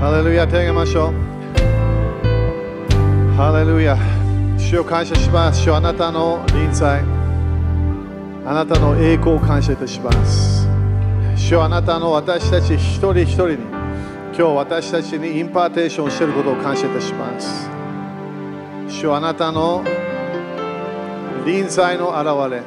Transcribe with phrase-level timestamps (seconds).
[0.00, 1.12] ハレルヤ手を上げましょう。
[3.36, 3.98] ハレルヤ
[4.58, 5.60] 主を感謝します。
[5.60, 7.02] 主あなたの臨在。
[8.46, 10.66] あなたの栄光を感謝いたします。
[11.36, 13.56] 主はあなたの私たち一人一人に。
[14.28, 17.68] 今日私たちに impartation していることを感謝いたします。
[18.88, 19.84] 主はあなたの
[21.44, 22.62] 臨在の現れ。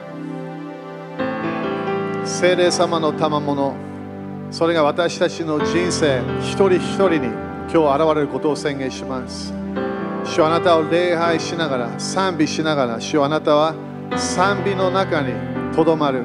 [2.25, 3.92] 聖霊様の賜物。
[4.53, 7.17] それが私たちの人生一人一人に
[7.73, 9.51] 今日現れることを宣言します。
[10.25, 13.73] 主あなたを礼拝しながら賛美しながら主あなたは
[14.15, 15.33] 賛美の中に
[15.73, 16.23] とどまる。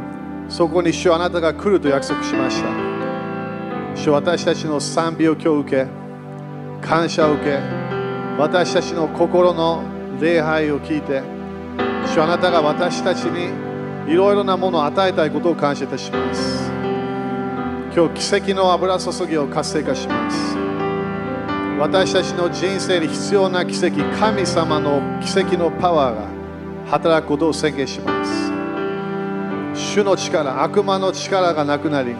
[0.50, 2.68] そこに主あなたが来ると約束しました。
[3.96, 7.58] 主私たちの賛美を今日受け感謝を受け。
[8.38, 9.82] 私たちの心の
[10.20, 11.22] 礼拝を聞いて
[12.12, 16.77] 主あなたが私たちにいろいろなものを与えたいことを感謝いたします。
[17.98, 20.56] 今日奇跡の油注ぎを活性化します。
[21.80, 26.28] 私たちの人生に必要な奇跡神様の奇跡のパワーが
[26.92, 28.52] 働くことを宣言します。
[29.74, 32.14] 主の力悪魔の力がなくなり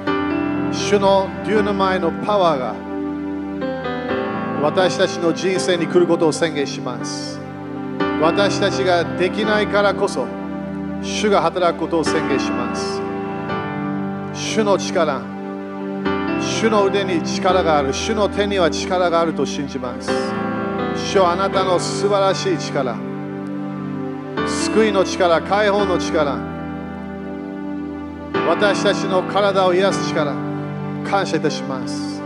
[0.72, 2.74] 主のデューナマイのパワーが
[4.61, 7.39] 私たちの人生に来ることを宣言します。
[8.20, 10.27] 私たちができないからこそ
[11.02, 13.00] 主が働くことを宣言します。
[14.34, 15.38] 主の力
[16.41, 17.92] 主の腕に力がある。
[17.92, 20.11] 主の手には力があると信じます。
[21.12, 22.97] 主はあなたの素晴らしい力。
[24.47, 26.39] 救いの力解放の力。
[28.48, 30.33] 私たちの体を癒す力。
[31.08, 32.22] 感謝いたします。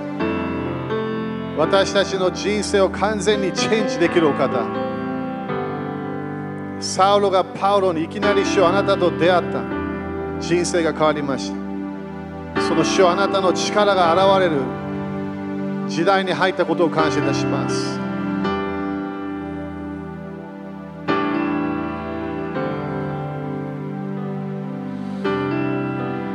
[1.57, 4.67] 私たちの人生を完全にチェンジできるお方。
[6.81, 9.63] サウロがパウロにいきなり主はあなたと出会った。
[10.41, 11.62] 人生が変わりました。
[12.61, 14.63] その主あなたの力が現れる。
[15.89, 17.99] 時代に入ったことを感謝いたします。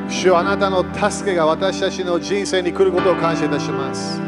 [0.10, 4.20] 主はあなたの助けが私たちの人生に来ることを感謝いたします。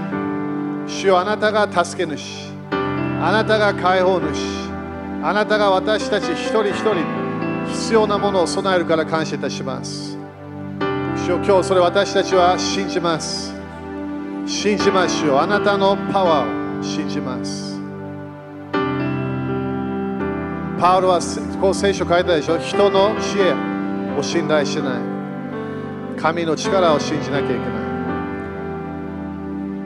[0.88, 2.52] 主はあなたが助け主。
[2.72, 4.70] あなたが解放主。
[5.22, 6.96] あなたが私たち一人一人
[7.68, 10.09] 必要なものを備えるから感謝いたします。
[11.30, 13.54] 主よ今日それ私たちは信じます。
[14.48, 17.80] 信じましょうあなたのパワーを信じます。
[20.80, 21.20] パウロは
[21.62, 22.58] こう聖書書いたでしょ。
[22.58, 23.54] 人の知恵
[24.18, 25.02] を信頼しない。
[26.20, 27.62] 神の力を信じなきゃいけな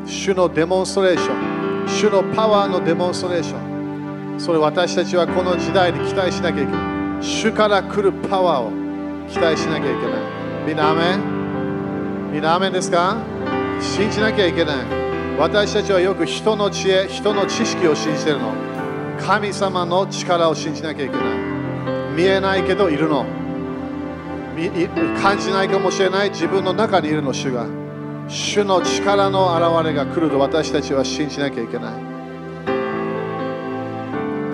[0.06, 0.08] い。
[0.08, 1.90] 主のデモンストレーション。
[1.90, 3.58] 主のパワーのデモンストレーショ
[4.38, 4.40] ン。
[4.40, 7.22] それ私たちはこの時代に期待しなきゃいけない。
[7.22, 8.72] 主から来るパワーを
[9.28, 10.22] 期待しなきゃいけない。
[10.66, 11.33] みんなアメン？
[12.34, 13.24] みんなアメンですか
[13.80, 14.86] 信じなきゃいけない
[15.38, 18.52] 私たちはよく人の知恵人の知識を信じてるの
[19.20, 21.28] 神様の力を信じなきゃいけない
[22.16, 23.24] 見えないけどいるの
[25.22, 27.68] 感じないかもしれない自分の中にいるの主が
[28.28, 31.94] 主の力の現れが来ると私たちは信じなきゃいけない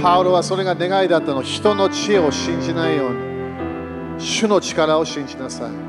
[0.01, 5.88] パウロはそれが願いだったの人の知恵を信じないように主の力を信じなさい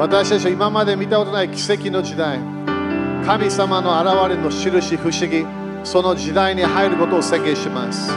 [0.00, 2.38] 私たちは今まで見たことない奇跡の時代。
[3.26, 5.44] 神様の現れの印不思議。
[5.84, 8.10] その時代に入ることを宣言します。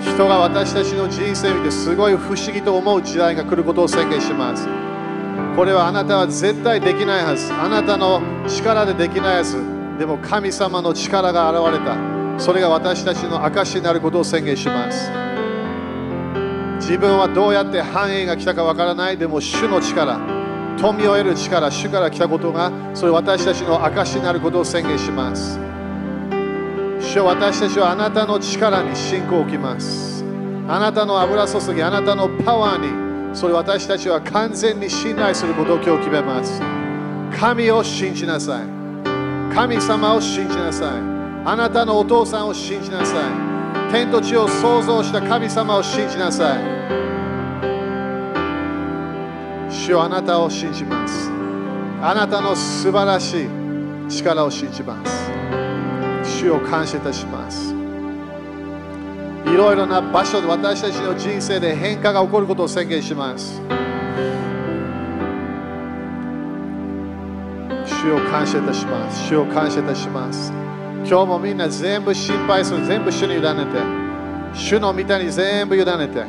[0.00, 4.66] 人が私たちの人生を見てすごい不思議と思う時代が来ることを宣言します。
[5.54, 7.52] これはあなたは絶対できないはず。
[7.52, 9.58] あなたの力でできないはず。
[9.98, 12.40] でも神様の力が現れた。
[12.40, 15.31] それが私たちの証になることを宣言します。
[16.82, 19.16] 自分はどうやって繁栄が来たかわからない。
[19.16, 20.18] でも主の力
[20.76, 25.60] 富を得る力主から来たことがそれ私たちの証になることを宣言します。
[27.00, 30.24] 主は私たちはあなたの力に信仰を置きます。
[30.68, 36.60] あなたの油注ぎあなたのパワーにそれ私たちは完全に信頼することを今日決めます。
[37.38, 38.66] 神を信じなさい。
[39.54, 40.88] 神様を信じなさい。
[41.44, 43.51] あなたのお父さんを信じなさい。
[43.92, 46.62] 天と地を創造した神様を信じなさい。
[49.70, 51.30] 主はあなたを信じます。
[52.00, 53.48] あなたの素晴らしい
[54.08, 55.30] 力を信じます。
[56.24, 57.74] 主を感謝いたします。
[59.44, 63.60] いろいろな場所で私たちの人生で変化が起こることを宣言します。
[67.84, 69.28] 主を感謝いたします。
[69.28, 70.50] 主を感謝いたします。
[71.04, 74.02] 今日もみんな全部心配する全部主に委ねて。
[74.54, 76.24] 主の御手に全部委ねて。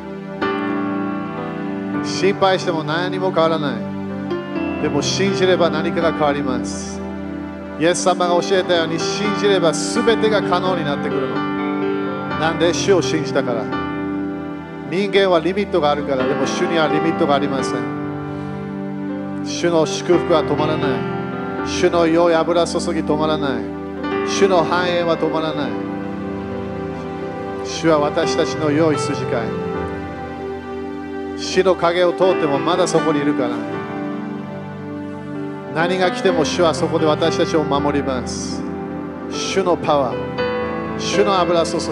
[2.04, 4.82] 心配しても何も変わらない。
[4.82, 7.00] でも信じれば何かが変わります。
[7.80, 11.36] イエス様が教えたように信じれば全てが可能になってくるの。
[12.38, 13.64] なんで主を信じたから。
[14.90, 16.26] 人間はリミットがあるから。
[16.26, 19.44] でも主にはリミットがありません。
[19.44, 20.90] 主の祝福は止まらない。
[21.66, 23.83] 主の良い油注ぎ止まらない。
[24.26, 25.70] 主の繁栄は止まらない。
[27.64, 29.48] 主は私たちの良い羊飼い。
[31.38, 33.50] 死の影を通ってもまだそこにいるから。
[35.74, 38.62] 何が来ても主はそこで私たちを守ります。
[39.30, 40.98] 主のパワー。
[40.98, 41.82] 主の油注ぎ。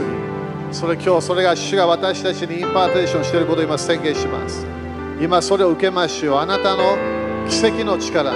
[0.70, 4.66] それ今日それが主が私たちに impartation していることを今宣言します。
[5.20, 6.38] 今それを受けましょう。
[6.38, 6.96] あなたの
[7.48, 8.32] 奇跡の力。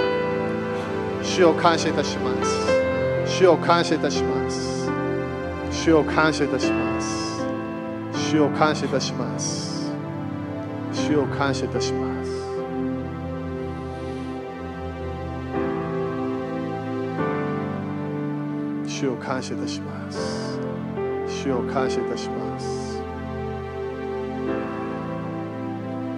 [1.23, 2.76] 主を感謝いたします。
[3.27, 4.89] 主を感謝いたします。
[5.69, 7.45] 主を感謝いたします。
[8.13, 9.91] 主を感謝いたします。
[10.93, 12.31] 主を感謝いたします。
[18.87, 20.59] 主を感謝いたします。
[21.27, 23.01] 主を感謝いたします。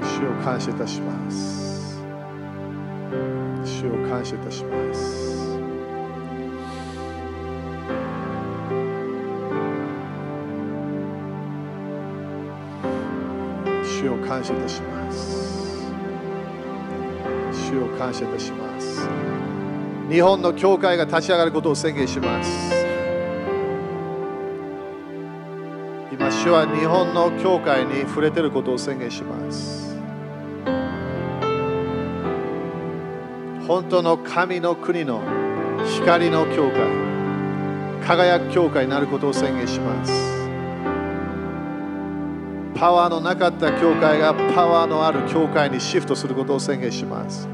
[0.03, 2.01] 主を感謝いたします。
[3.65, 5.38] 主を感謝いたします。
[14.30, 15.92] 感謝いたします。
[17.52, 19.10] 主を感謝いたします。
[20.08, 22.86] 日本の教会が立ち上がることを宣言します。
[26.12, 29.98] 今主は日本の教会に触れていることを宣言します。
[33.68, 35.22] 本当の神の国の
[35.86, 37.10] 光の教会
[38.06, 40.38] 輝く教会になることを宣言します。
[42.80, 47.50] パワーのなかった教会がパワーのある教会にシフトすることを宣言します。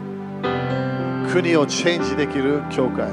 [1.34, 3.10] 国をチェンジできる教会。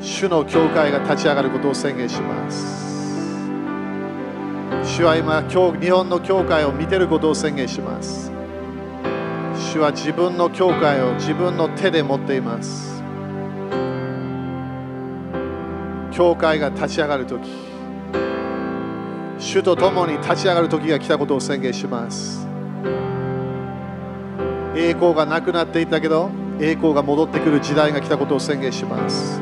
[0.00, 3.48] 主の教会が立ち上がることを宣言します。
[4.84, 8.30] 主は今今日日本の教会を見てることを宣言します。
[9.72, 13.02] 主は自分の教会を自分の手で持っています。
[16.12, 17.65] 教会が立ち上がるとき
[19.56, 22.46] 主と共に立ち上がる時が来たことを宣言します。
[24.76, 26.30] 栄光がなくなっていたけど
[26.60, 29.40] 栄光が戻ってくる時代が来たことを宣言します。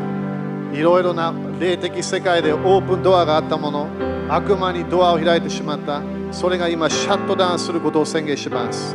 [0.72, 3.88] いろいろな霊的世界でオープンドアがあったもの
[4.28, 6.00] 悪魔にドアを開いてしまった。
[6.31, 8.94] それが今シャットダウンすることを宣言します。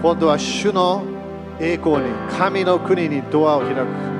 [0.00, 1.04] 今度は主の
[1.60, 2.04] 栄光に
[2.38, 4.17] 神の国にドアを開く。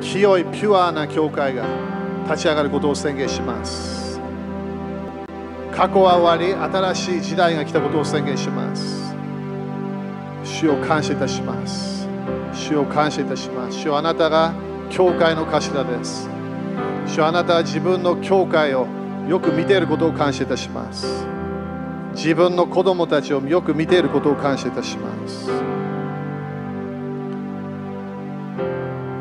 [0.00, 1.66] 清いピュアな教会が
[2.24, 4.20] 立ち上がることを宣言します。
[5.72, 9.14] 過去は終わり新しい時代が来たことを宣言します。
[10.44, 12.06] 主を感謝いたします。
[12.52, 13.78] 主を感謝いたします。
[13.78, 14.54] 主あなたが
[14.90, 16.28] 教会の頭です。
[17.06, 18.86] 主あなたは自分の教会を
[19.28, 21.26] よく見ていることを感謝いたします。
[22.14, 25.50] 自分の子供たちをよく見ていることを感謝いたします。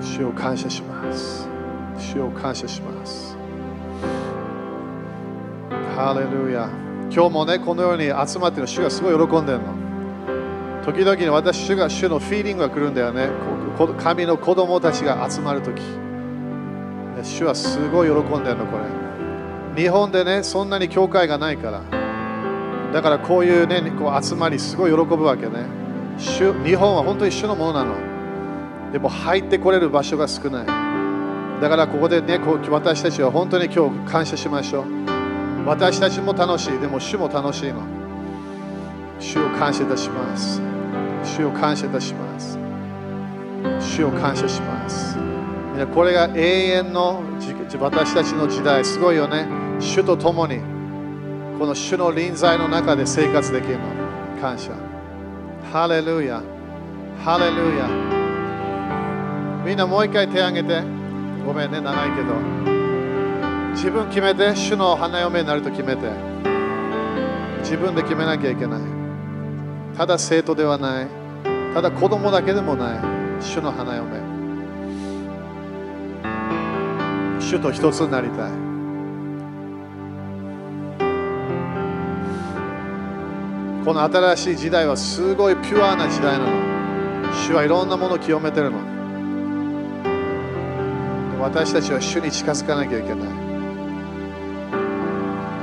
[0.03, 1.47] 主を感謝します。
[1.97, 3.37] 主を感謝します。
[5.95, 6.69] ハレルヤ。
[7.09, 9.65] 今日もねこのように集まってる主がすごい喜んでるの。
[10.83, 13.29] 時々に私主が主のフィーリングが来るんだよね。
[13.99, 15.81] 神の子供たちが集まる時。
[17.23, 19.81] 主はすごい喜んでるのこれ。
[19.81, 21.81] 日本でねそんなに教会がないから。
[22.91, 25.65] だからこういうねこう集まりすごい喜ぶわけね。
[26.17, 28.12] 主日本は本当に主のものなの。
[28.93, 30.65] でも入ってこれる場所が少ない。
[31.59, 34.85] だからここでね私たちは本当に今日感謝しましょう。
[35.65, 36.79] 私たちも楽しい。
[36.79, 37.81] でも主も楽しいの。
[39.19, 40.61] 主を感謝いたします。
[41.23, 42.59] 主を感謝いたします。
[43.79, 45.17] 主を感謝します。
[45.95, 47.23] これが永遠の
[47.79, 48.85] 私たちの時代。
[48.85, 49.47] すごいよね。
[49.79, 50.59] 主と共に
[51.57, 53.85] この主の臨在の中で生活できるの。
[54.39, 54.71] 感謝。
[55.71, 56.43] ハレルヤ。
[57.23, 58.22] ハレルヤ。
[59.65, 60.81] みんなもう一回手を挙げて。
[61.45, 62.35] ごめんね長いけど。
[63.71, 66.09] 自分決めて主の花嫁になると決めて。
[67.59, 68.81] 自分で決めなきゃいけない。
[69.97, 71.07] ただ生徒ではない。
[71.73, 72.99] ただ子供だけでもない。
[73.41, 74.19] 主の花嫁。
[77.39, 78.51] 主と一つになりたい。
[83.85, 86.51] この新しい時代はすごいピュアな時代なの。
[87.33, 89.02] 主はいろんなものを清めてるの。
[91.43, 93.27] 私たちは主に近づかなきゃいけない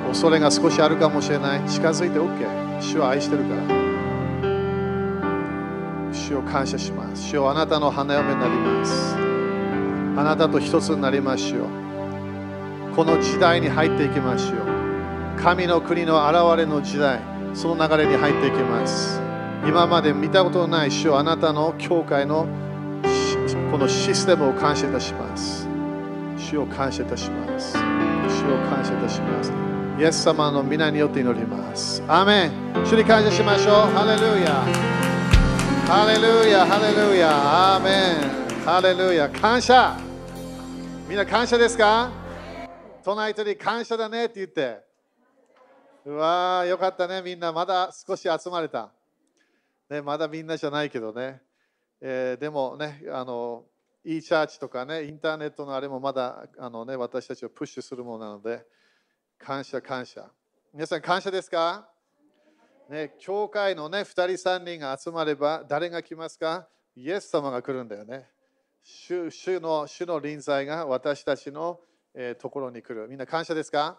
[0.09, 3.81] 恐れが少しあるかもしれない近づいて OK 主は愛してるから
[6.13, 7.29] 主を感謝します。
[7.29, 9.17] 主をあなたの花嫁になります。
[10.17, 11.69] あなたと一つになりましょう。
[12.95, 15.41] この時代に入っていきましょう。
[15.41, 17.21] 神の国の現れの時代、
[17.55, 19.21] その流れに入っていきます。
[19.67, 22.47] 今まで見たことのない主をあなたの教会の
[23.71, 25.60] このシステムを感謝いたします。
[26.51, 27.75] 主を感謝いたします。
[27.75, 27.83] 主を
[28.69, 29.53] 感謝いたします。
[30.01, 32.03] イエス様の皆によって祈ります。
[32.09, 32.85] アーメン。
[32.85, 33.75] 主に感謝しましょう。
[33.95, 34.51] ハレルヤ。
[35.87, 37.91] ハレルヤ、ハレルヤ、アーメ
[38.27, 38.65] ン。
[38.65, 39.97] ハレルヤ、感謝。
[41.09, 42.11] みんな感謝ですか？
[43.05, 44.81] 隣人に感謝だねって言って。
[46.05, 47.23] うわー、よかったね。
[47.23, 48.91] みんなまだ少し集まれた。
[49.89, 51.43] ね、まだみんなじゃないけどね。
[52.01, 53.67] えーでもね、あの、
[54.05, 58.65] e チャーチとかね、インターネットのあれもまだあの、ね、私たちをプッシュするものなので、
[59.39, 60.31] 感謝、感謝。
[60.73, 61.89] 皆さん、感謝ですか？
[62.89, 66.67] ね、教会のね、2人、3人が集まれば、誰が来ますか？
[66.97, 68.27] イエス様が来るんだよね。
[68.83, 71.79] 主主の主の臨在が私たちの、
[72.15, 73.07] えーところに来る。
[73.09, 73.99] みんな感謝ですか？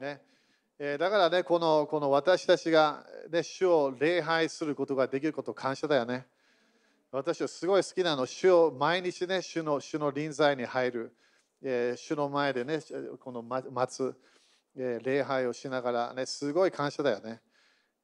[0.00, 0.20] ね。
[0.78, 6.26] えーだからね、このこの私たちが、ね、主を礼拝することができること、感謝だよね。
[7.14, 11.16] 私はすごい好きなの、主を毎日ね、主の主の臨在に入る、
[11.62, 12.78] えー主の前でね、
[13.20, 14.14] この待つ、
[14.74, 17.42] えー礼拝をしながらね、すごい感謝だよね。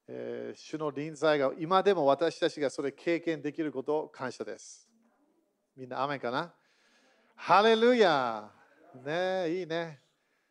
[0.09, 4.87] えー主の臨在が今でも私たちがそれ経験できることを感謝です。
[5.75, 6.53] みんな、アメンかな？
[7.35, 8.51] ハレルヤ
[9.07, 10.01] ねいいね。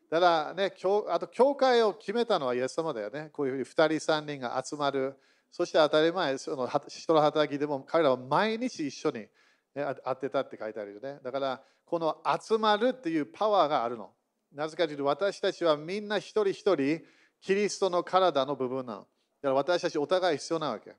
[0.10, 0.74] だからね、
[1.10, 3.30] あと教会を決めたのはイエス様だよね。
[3.32, 5.16] こういうふうに2人、3人が集まる。
[5.58, 9.30] そして当たり前、その人の働きでも彼らは毎日一緒に、ね、
[9.74, 11.18] 会ってたって書いてあるよね。
[11.24, 14.12] だから、この集まるっていうパワーがあるの。
[14.54, 17.02] なぜかというと、私たちはみんな一人一人、
[17.42, 19.00] キリストの体の部分なの。
[19.00, 19.08] だか
[19.42, 20.96] ら私たちお互い必要なわけ。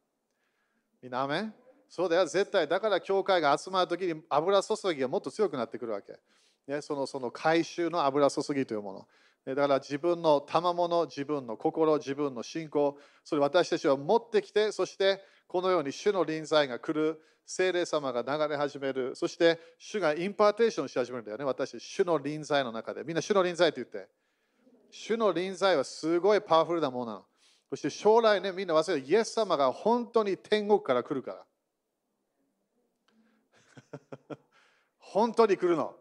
[1.00, 1.54] みんな、アメン？
[1.88, 2.66] そうだよ、絶対。
[2.66, 6.18] だから教会が集まるときに油注ぎがもっと強くなってくるわけ。
[6.66, 9.06] ね、そのその会衆の油注ぎというもの。
[9.44, 23.02] だから自分の賜物、自分の心、自分の信仰、それ私たちは持ってきて、そしてこのように主の臨在が来る、聖霊様が流れ始める、そして主が impartation し始めるんだよね、私たち、主の臨在の中で。
[23.04, 24.10] みんな主の臨在って言って。
[24.90, 27.24] 主の臨在はすごいパワフルなものなの。
[27.70, 31.46] そして将来ね、みんな忘れて、イエス様が本当に天国から来るから。
[34.98, 35.98] 本当に来るの。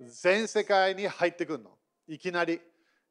[0.00, 1.78] 全世界に入ってくるの。
[2.14, 2.60] いきなり。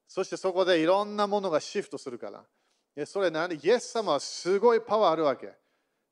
[0.07, 3.05] そしてそこでいろんなものがシフトするから。
[3.05, 3.55] それ何？
[3.55, 5.53] イエス様はすごいパワーあるわけ。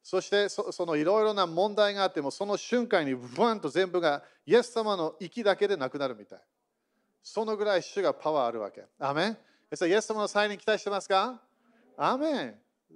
[0.01, 6.39] そしてそのいろいろな問題があっても、その瞬間にブワンと全部がイエス様の息だけでなくなるみたい。
[7.21, 8.85] そのぐらい主がパワーあるわけ。
[8.97, 9.37] アメン？
[9.87, 11.39] イエス様の再臨期待してますか？
[11.97, 12.55] アメン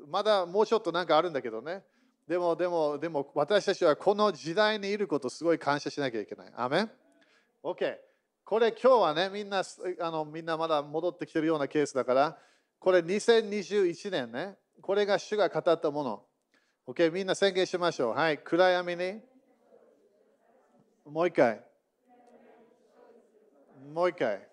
[0.10, 1.84] まだもうちょっとなんかあるんだけどね。
[2.26, 6.54] でも、でも、でも私たちはこの時代にいることをすごい感謝しなきゃいけない。
[6.56, 6.92] アメン
[7.62, 7.98] ?OK。
[8.46, 9.64] これ今日はね、みんな
[10.02, 12.38] あのみんなまだ戻ってきてるようなケースだから、
[12.80, 16.24] これ2021年ね、これが主が語ったもの。
[16.86, 18.14] OK、みんな宣言しましょう。
[18.14, 19.22] はい、暗闇に。
[21.06, 21.62] もう一回。
[23.94, 24.46] もう一回。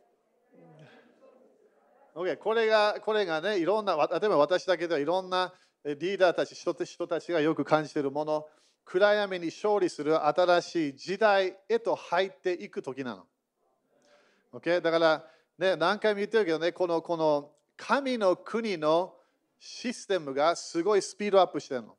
[2.14, 5.52] OK、これが、これがね、いろんな、例えば私だけではいろんな
[5.84, 8.46] リーダーたち、人人たちがよく感じているもの、
[8.84, 13.26] 暗闇に勝利する新しい時代へと入っていく時なの。
[14.52, 15.24] OK、だから、
[15.58, 19.14] ね、何回も言ってるけどね、このこの神の国の
[19.58, 21.96] システムがすごいスピードアップしてるの。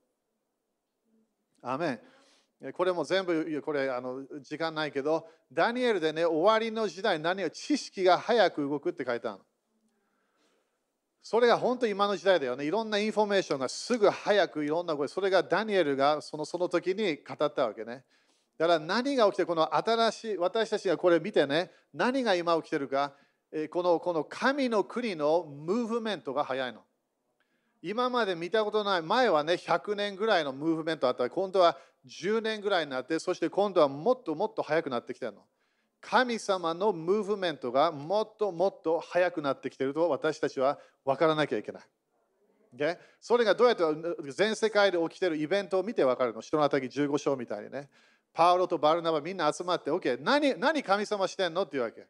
[1.62, 9.46] アーメンこれも全部、これあの時間ないけど、ダニエルでね、終わりの時代、何を知識が早く動くって書いてあるの。
[11.24, 12.66] それが本当に今の時代だよね。
[12.66, 18.04] いろんなインフォメーションがすぐ早くいろんな声、それがダニエルがそのその時に語ったわけね。
[18.62, 23.16] だから何が起きて、この新しい、私たちがこれ見てね、何が今起きてるか、
[23.72, 26.82] このこの神の国のムーブメントが早いの。
[27.82, 31.76] 今まで見たことない、前はね、100年ぐらいのムーブメントあったら、今度は
[32.06, 35.42] 10年ぐらいになって、そして今度はもっともっと早くなってきてるの。
[36.00, 41.84] 神様のムーブメントがもっともっと早くなってきてると私たちは分からなきゃいけない。
[42.80, 43.84] o それがどうやって
[44.32, 46.42] 全世界で起きてるイベントを見て分かるの？
[46.42, 47.90] 人の当たり15章みたいにね。
[48.34, 52.08] パウロとバルナバみんな集まって、OK、何何神様してんのっていうわけ。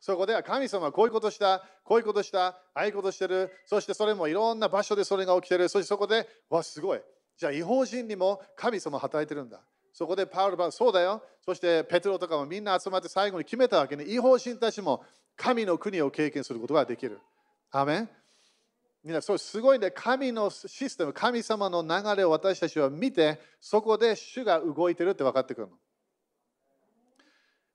[0.00, 7.00] そこでは神様はこういうことした、こういうことした、ああいうことしてる、そしてそれもいろんな場所でそれが起きてる、そしてそこで、わ、すごい。
[7.36, 9.60] じゃあ違法人にも神様働いてるんだ。
[9.92, 11.22] そこでパウロはそうだよ。
[11.44, 14.04] そしてペテロとかもみんな集まって最後に決めたわけね。
[14.04, 15.04] 違法人たちも
[15.36, 17.20] 神の国を経験することができる。
[17.70, 18.08] アメン
[19.04, 25.72] みんな、それすごいね、神のシステム、神様の流れを私たちは見て、そこで主が動いてるって分かってくるの。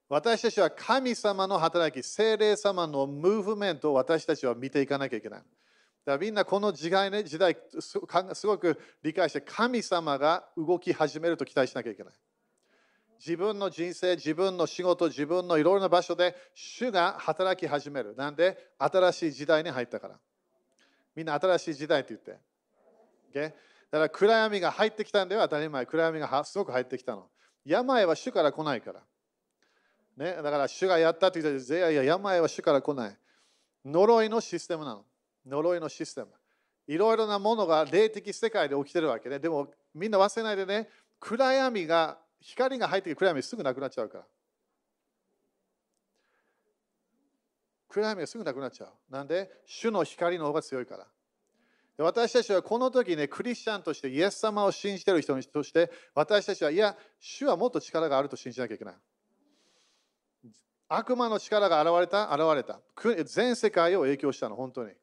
[0.10, 5.40] 私たちは神様の働き、精霊様のムーブメントを私たちは見ていかなきゃいけない。
[5.40, 8.00] だからみんなこの時代,、ね、時代す
[8.48, 12.14] ごく理解して神様が動き始めると期待しなきゃいけない。
[13.20, 18.16] 自分の人生、自分の仕事、自分のいろいろな場所で主が働き始める。
[18.16, 20.20] なんで新しい時代に入ったから。
[21.18, 22.38] みんな新しい時代って言って。
[23.34, 23.50] Okay?
[23.90, 25.84] だから暗闇が入ってきたんでは当たり前。
[25.88, 27.28] 暗闇がすごく入ってきたの。
[27.66, 29.02] 病は主から来ないから。
[30.16, 33.18] ね、だから主がやったって言って、いやいや、病は主から来ない。
[33.84, 35.06] 呪いのシステムなの。
[35.48, 36.28] 呪いのシステム。
[36.86, 39.40] いろいろなものが霊的世界で起きてるわけね。
[39.40, 40.88] でもみんな忘れないでね、
[41.20, 44.26] 暗闇が、光が入ってきて暗闇すぐなくなっちゃうから。
[47.98, 48.90] 暗闇がすぐなくなっちゃう。
[49.10, 51.08] なんで、主の光の方が強いから。
[51.98, 58.96] 私たちはこの時ね、クリスチャンとして、イエス様を信じている人として、私たちは、いや、主はもっと力があると信じなきゃいけない。
[60.90, 62.80] 悪魔の力が現れた現れた。
[63.26, 64.94] 全世界を影響したの、本当に。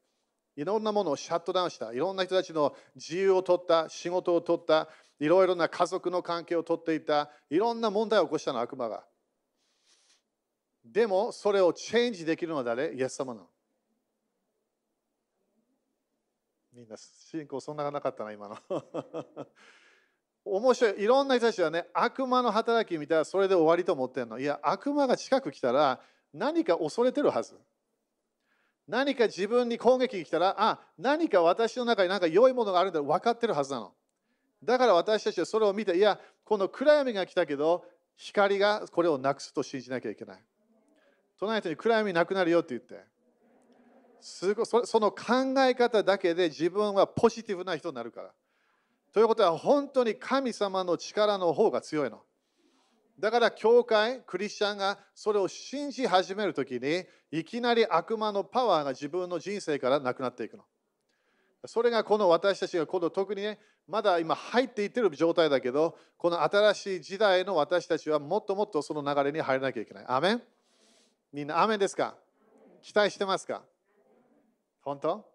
[0.55, 1.91] いろんなものをシャットダウンした。
[1.91, 4.87] いろんな人たちの自由を取った、仕事を取った、
[5.19, 9.03] いろいろな家族の関係を取っていた、いろんな問題を起こしたの、悪魔が。
[10.85, 12.93] でも、それをチェンジできるのは誰？
[12.93, 13.47] イエス様なの。
[16.71, 18.57] みんな信仰そんながなかったな、今の。
[20.45, 21.01] 面白い。
[21.01, 24.37] いろんな人たちはね、悪魔の働き見たらそれで終わりと思ってるの。
[24.37, 25.99] いや、悪魔が近く来たら
[26.33, 27.55] 何か恐れてるはず。
[28.87, 33.93] 何か自分に攻撃が来たら、あ、何か私の中に何か良いものがあるんだ分かってるはずなの。
[34.63, 37.83] だから私たちはそれを見て、いや、この暗闇が来たけど、
[38.15, 40.43] 光がこれをなくすと信じなきゃいけない。
[41.39, 43.03] 隣の人に暗闇なくなるよって言って。
[44.21, 48.33] すごその考え方だけで自分はポジティブな人になるから。
[49.13, 52.23] ということは本当に神様の力の方が強いの。
[53.19, 60.65] だから教会、クリスチャンがそれを信じ始めるときに、いきなり悪魔のパワーが自分の人生からなくなっていくの。
[61.65, 70.05] それがこの私たちがこの特にね、まだ今入っていってる状態だけど、この新しい時代の私たちはもっともっとその流れに入らなきゃいけない。
[70.07, 70.41] アメン
[71.31, 72.15] みんな、アメンですか？
[72.81, 73.63] 期待してますか？
[74.81, 75.25] 本当？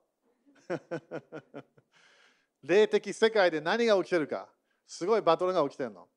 [2.63, 4.49] 霊的世界で何が起きてるか、
[4.87, 6.09] すごいバトルが起きてるの。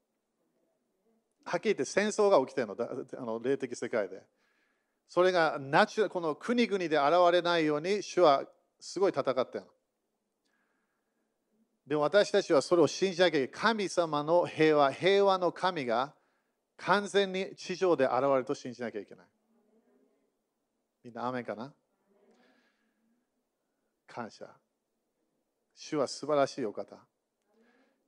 [1.46, 2.76] はっきり言って戦争が起きてるの、
[3.18, 4.24] あの霊的世界で。
[5.08, 8.48] それがナチュこの国々で現れないように主は
[8.80, 9.68] すごい戦ってるの。
[11.86, 13.62] でも私たちはそれを信じなきゃいけない。
[13.62, 16.16] 神様の平和、平和の神が
[16.78, 19.28] 完全に地上で現れると信じなきゃいけない。
[21.04, 21.74] みんな、アメンかな？
[24.08, 24.46] 感謝。
[25.76, 26.96] 主は素晴らしいお方。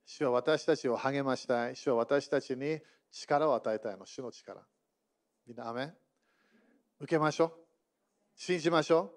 [0.04, 1.76] 主は私たちを励ましたい。
[1.76, 2.78] 主は私たちに
[3.10, 4.06] 力を与えたいの。
[4.06, 4.60] 主の力。
[5.46, 5.94] みんな、アメン？
[7.00, 7.52] 受けましょう。
[8.34, 9.12] 信じましょ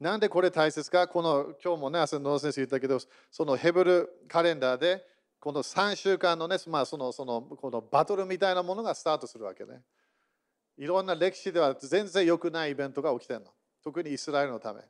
[0.00, 0.04] う。
[0.04, 1.08] なんでこれ大切か？
[1.08, 2.98] この今日もね、朝野先生言ったけど、
[3.30, 5.04] そのヘブルカレンダーで、
[5.38, 9.82] この3週間のね、まあ、そのそのこのバトルみたいなものがスタートするわけね。
[10.78, 13.46] いろんな歴史では全然良くないイベントが起きてるの。
[13.82, 14.82] 特にイスラエルのため。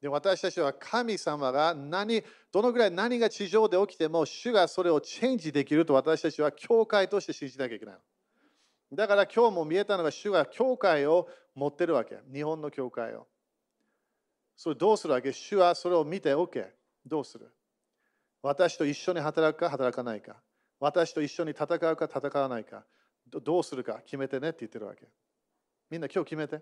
[0.00, 8.00] で私たちは神様が何、どのぐらい何が地上で起きても、主がそれをチェンジできると私たちは教会として信じなきゃいけないの。
[8.96, 12.18] だから今日も見えたのが、主が教会を持ってるわけ。
[12.32, 13.26] 日本の教会を。
[14.56, 15.32] それどうするわけ？
[15.32, 16.66] 主はそれを見て、OK。
[17.06, 17.52] どうする？
[18.42, 20.36] 私と一緒に働くか、働かないか。
[20.80, 22.84] 私と一緒に戦うか、戦わないか。
[23.30, 25.06] どうするか決めてねって言ってるわけ。
[25.90, 26.60] みんな今日決めて。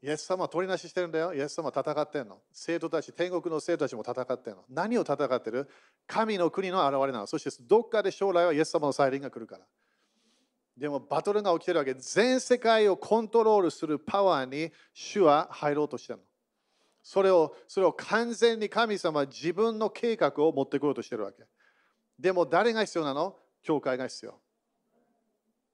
[0.00, 1.34] イエス様は取りなししてるんだよ。
[1.34, 2.38] イエス様は戦ってんの。
[2.52, 4.64] 生徒たち、天国の生徒たちも戦ってんの。
[4.68, 5.68] 何を戦ってる？
[6.06, 7.26] 神の国の現れなの。
[7.26, 9.64] そしてどっかで将来はイエス様の再臨が来るから。
[10.76, 11.94] でもバトルが起きてるわけ。
[11.94, 16.24] 全世界をコントロールするパワーに主は入ろうとしてるの。
[17.02, 21.42] それをそれを完全に神様は自分の計画を持ってこようとしてるわけ。
[22.20, 23.34] でも誰が必要なの？
[23.68, 24.40] 教会が必要。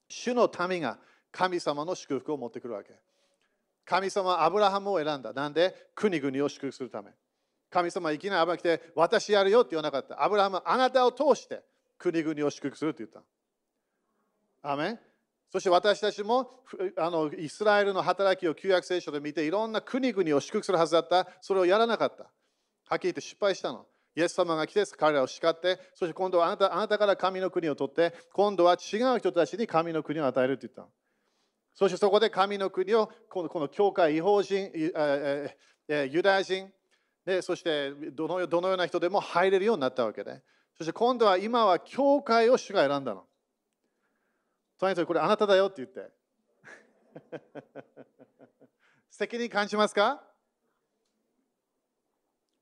[0.08, 0.98] 主の民が
[1.30, 2.90] 神様の祝福を持ってくるわけ。
[3.84, 5.32] 神様はアブラハムを選んだ。
[5.32, 5.72] なんで？
[5.94, 7.12] 国々を祝福するため。
[7.70, 10.24] 神様はいきなりアブラハム来て、私やるよって言わなかった。
[10.24, 11.62] アブラハムはあなたを通して
[11.96, 13.22] 国々を祝福するって言った。
[14.68, 14.98] アメ
[15.52, 16.64] そして私たちも
[16.96, 21.28] あのイスラエルの働きを旧約聖書で見ていろんな国々を祝福するはずだった。
[21.40, 22.24] それをやらなかった。
[22.24, 23.86] はっきり言って失敗したの。
[24.16, 30.88] イエス様が来て彼らを叱って、そして今度はあなたあなたから神の国を取って、今度は違う人たちに神の国を与えるって言ったの。
[31.74, 36.72] そしてそこで神の国をこのこの教会、違法人、え、ユダヤ人
[37.24, 40.40] で、そしてどのどのような人でも入れるようになったわけで、
[40.78, 43.26] そして今度は今は教会を主が選んだの。
[44.78, 46.12] とにかくこれあなただよって言って。
[49.10, 50.22] 責任感じますか？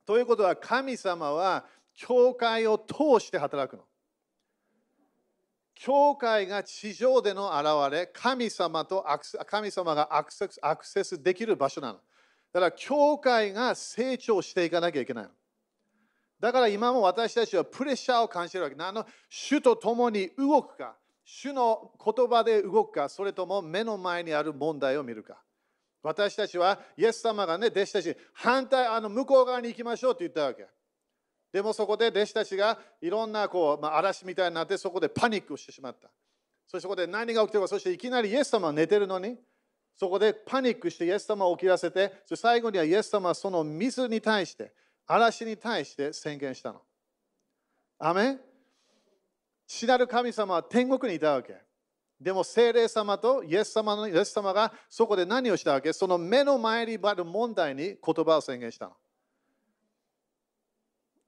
[0.05, 3.85] ということは神様は教会を通して働くの。
[5.75, 9.05] 教会が地上での現れ、神様と
[9.47, 11.99] 神様がアクセスアクセスできる場所なの。
[12.53, 15.31] だから、教会が成長していかなきゃいけないの。
[16.39, 18.77] だから今も私たちはプレッシャーを感じるわけ。
[18.79, 25.41] あの主と共に動くか、主の言葉で動くか、それとも目の前にある問題を見るか。
[26.03, 30.67] 私たちは、イエス様がね、弟子たち、反対、あの向こう側に行きましょうって言ったわけ。
[31.53, 36.09] でもそこで弟子たちがいろんなこう、まあ、嵐みたいになってそこでパニックをしてしまった。
[36.67, 39.39] そしてそこで何が起きてるか、そしていきなりイエス様は寝てるのに、
[39.95, 44.73] そこでパニックしてイエス様を起きらせて、そ最後にはイエス様はその水に対して、
[45.07, 46.83] 嵐に対して宣言したの。
[47.99, 48.39] アメ
[49.67, 51.57] 死なる神様は天国にいたわけ。
[52.23, 55.93] でも聖霊様とイエス様のイエス様がそこで何をしたわけ？
[55.93, 58.93] その目の前にある問題に言葉を宣言したの。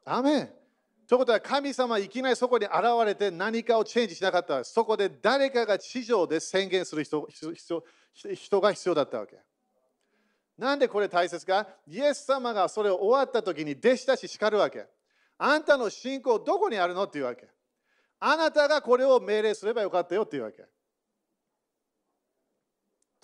[0.05, 0.49] アメン
[1.09, 4.63] ということは神様いきなりそこに現れて何かをチェンジしなかった。
[4.63, 7.29] そこで誰かが地上で宣言する人
[8.33, 9.37] 人が必要だったわけ。
[10.57, 11.67] なんでこれ大切か？
[11.89, 14.87] イエス様がそれを終わった時に弟子たち叱るわけ。
[15.39, 17.05] あんたの信仰どこにあるの？
[17.05, 17.49] っていうわけ。
[18.21, 20.65] あなたがこれを命令すればよかったよっていうわけ。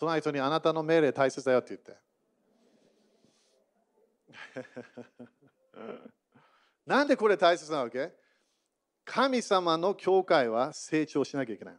[0.00, 1.96] 隣人にあなたの命令大切だよって言って。
[6.86, 8.12] なんでこれ大切なわけ？
[9.04, 11.78] 神様の教会は成長しなきゃいけない。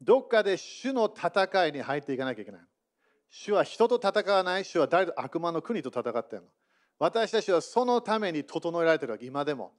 [0.00, 2.60] どっかで主の戦いに入っていかなきゃいけない。
[3.30, 6.50] 主は人と戦わない、主は誰と悪魔の国と戦っているの。
[6.98, 9.72] 私たちはそのために整えられてるわけ、今でも。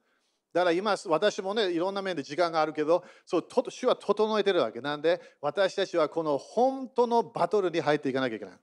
[0.54, 4.80] だから今、私もね、いろんな面で時間があるけど、そう主は整えてるわけ。
[4.80, 8.54] なんで、私たちはこの本当のバトルに入っていかなきゃいけない。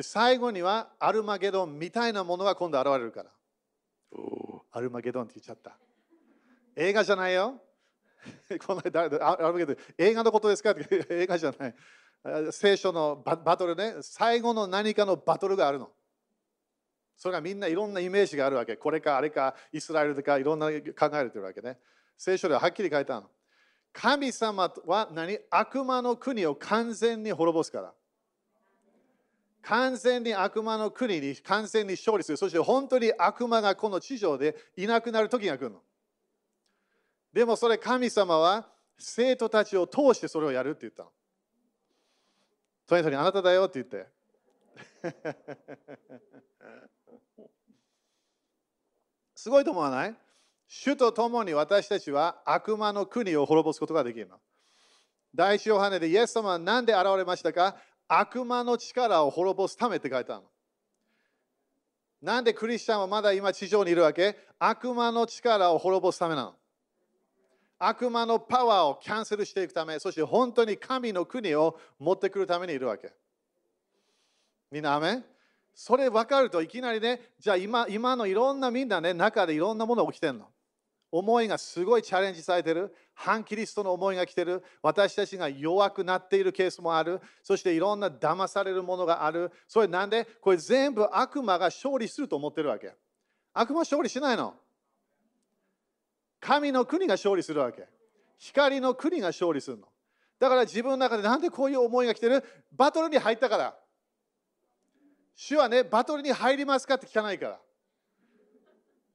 [0.00, 3.30] 最後にはアルマゲドンみたいなものが今度現れるから。
[4.70, 5.76] アルマゲドンって言っちゃった。
[6.76, 7.60] 映画じゃないよ。
[8.64, 10.70] この間アルマゲドン映画のことですか？
[10.70, 11.74] っ て映画じゃない。
[12.52, 15.90] 聖書のバトルね、最後の何かのバトルがあるの。
[17.16, 18.76] それがみんないろんなイメージがあるわけ。
[18.76, 20.72] これかあれか、イスラエルとかいろんな考
[21.14, 21.78] えてるわけね。
[22.16, 23.30] 聖書でははっきり書いたの。
[23.92, 27.92] 神様は何悪魔の国を完全に滅ぼすから。
[29.62, 32.36] 完全に悪魔の国に完全に勝利する。
[32.36, 35.82] そして本当に悪魔がこの地上でいなくなる時が来るの。
[37.32, 41.10] でもそれ神様は生徒たちを通してそれをやるって言ったの。
[42.86, 44.06] トニトにあなただよって言って。
[49.42, 50.14] すごいと思わない？
[50.68, 54.36] 主と共に私たちは悪魔の国を滅ぼすことができるの。
[55.34, 57.74] 第一ヨハネでイエス様は何で現れましたか？
[58.06, 60.48] 悪魔の力を滅ぼすためって書いてあるの。
[62.22, 64.36] なんでクリスチャンはまだ今地上にいるわけ？
[64.60, 66.54] 悪魔の力を滅ぼすためなの。
[67.80, 73.12] 悪魔のパワーをキャンセルしていくため、そして本当に神の国を持ってくるためにいるわけ。
[74.70, 75.24] みんな、アメ
[75.74, 80.46] それ分かるといきなりね、じゃあ今今のいろんなみんなね、中でいろんなものが起きてるの。
[81.10, 82.94] 思いがすごいチャレンジされてる。
[83.14, 84.64] 反キリストの思いが来てる。
[84.80, 87.20] 私たちが弱くなっているケースもある。
[87.42, 89.52] そしていろんな騙されるものがある。
[89.68, 90.26] それなんで？
[90.40, 92.94] これ全部悪魔が勝利すると思ってるわけ。
[93.52, 94.54] 悪魔勝利しないの。
[96.40, 97.86] 神の国が勝利するわけ。
[98.38, 99.88] 光の国が勝利するの。
[100.38, 102.42] だから自分の中でなんでこういう思いが来てる？
[102.74, 103.76] バトルに入ったから。
[105.34, 107.60] 主はね、バトルに入りますかって聞かないから。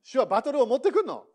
[0.03, 1.25] 主はバトルを持ってくるの。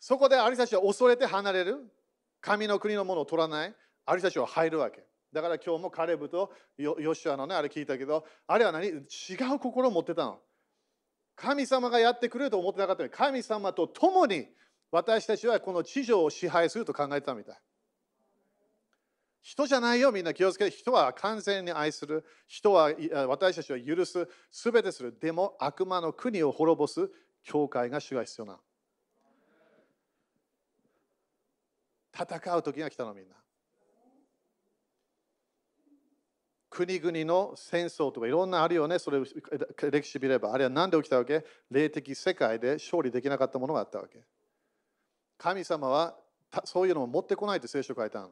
[0.00, 1.78] そこでありたちは恐れて離れる。
[2.40, 3.74] 神の国のものを取らない。
[4.06, 5.04] ありたちは入るわけ。
[5.32, 8.86] だから今日もカレブとヨシュアのね、あれ聞いたけど、あれは何？
[8.86, 8.98] 違
[9.54, 10.38] う心を持ってたの。
[11.34, 14.46] 神様がやってくれると思ってなかったのに、神様と共に
[14.92, 17.56] 私たちはこの地上を支配すると考えてたみたい。
[19.44, 20.70] 人じゃないよ、みんな気をつけて。
[20.70, 22.24] 人は完全に愛する。
[22.48, 22.90] 人は
[23.28, 24.26] 私たちは許す。
[24.50, 25.14] すべてする。
[25.20, 27.10] でも悪魔の国を滅ぼす
[27.42, 28.58] 教会が主が必要な。
[32.18, 33.34] 戦う時が来たのみんな。
[36.70, 39.20] 国々の戦争とかいろんなあるよね、それ
[39.90, 40.54] 歴史見れば。
[40.54, 41.44] あれは何で起きたわけ？
[41.70, 44.24] 霊的世界で勝利できなかったものがあったわけ。
[45.36, 46.16] 神様は
[46.64, 48.30] そういうのを持ってこないって聖書書いたの。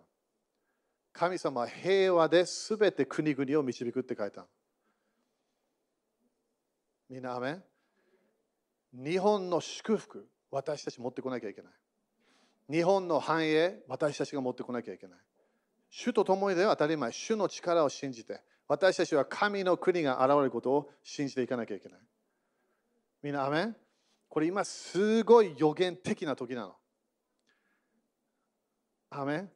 [1.12, 4.46] 神様は平和で全て国々を導くって書いた。
[7.09, 7.61] みんな、アメ
[8.94, 11.72] 日本の祝福、私たち持ってこなきゃいけない。
[12.70, 15.18] 日本の繁栄、私たちが持ってこなきゃいけない。
[15.90, 22.01] 主と共にでは当たり前、主の力を信じて、私たちは神の国が現れることを信じていかなきゃいけない。
[23.22, 23.75] みんな、アメ
[24.29, 26.77] これ今すごい予言的な時なの。
[29.11, 29.51] アメン？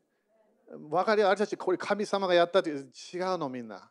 [0.69, 3.91] 分かりあれたちこれ神様がやったという違うのみんな。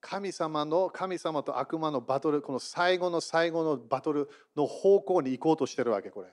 [0.00, 6.28] 神様の神様と悪魔のバトル、この最後の最後のバトルの方向に行こうとしてるわけ、これ。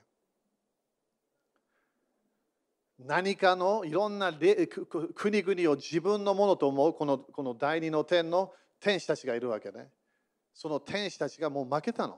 [3.00, 9.90] 何かのいろんな国々を自分のものと思うこのこの第二の天の天使たちがいるわけね。
[10.54, 12.18] その天使たちがもう負けたの。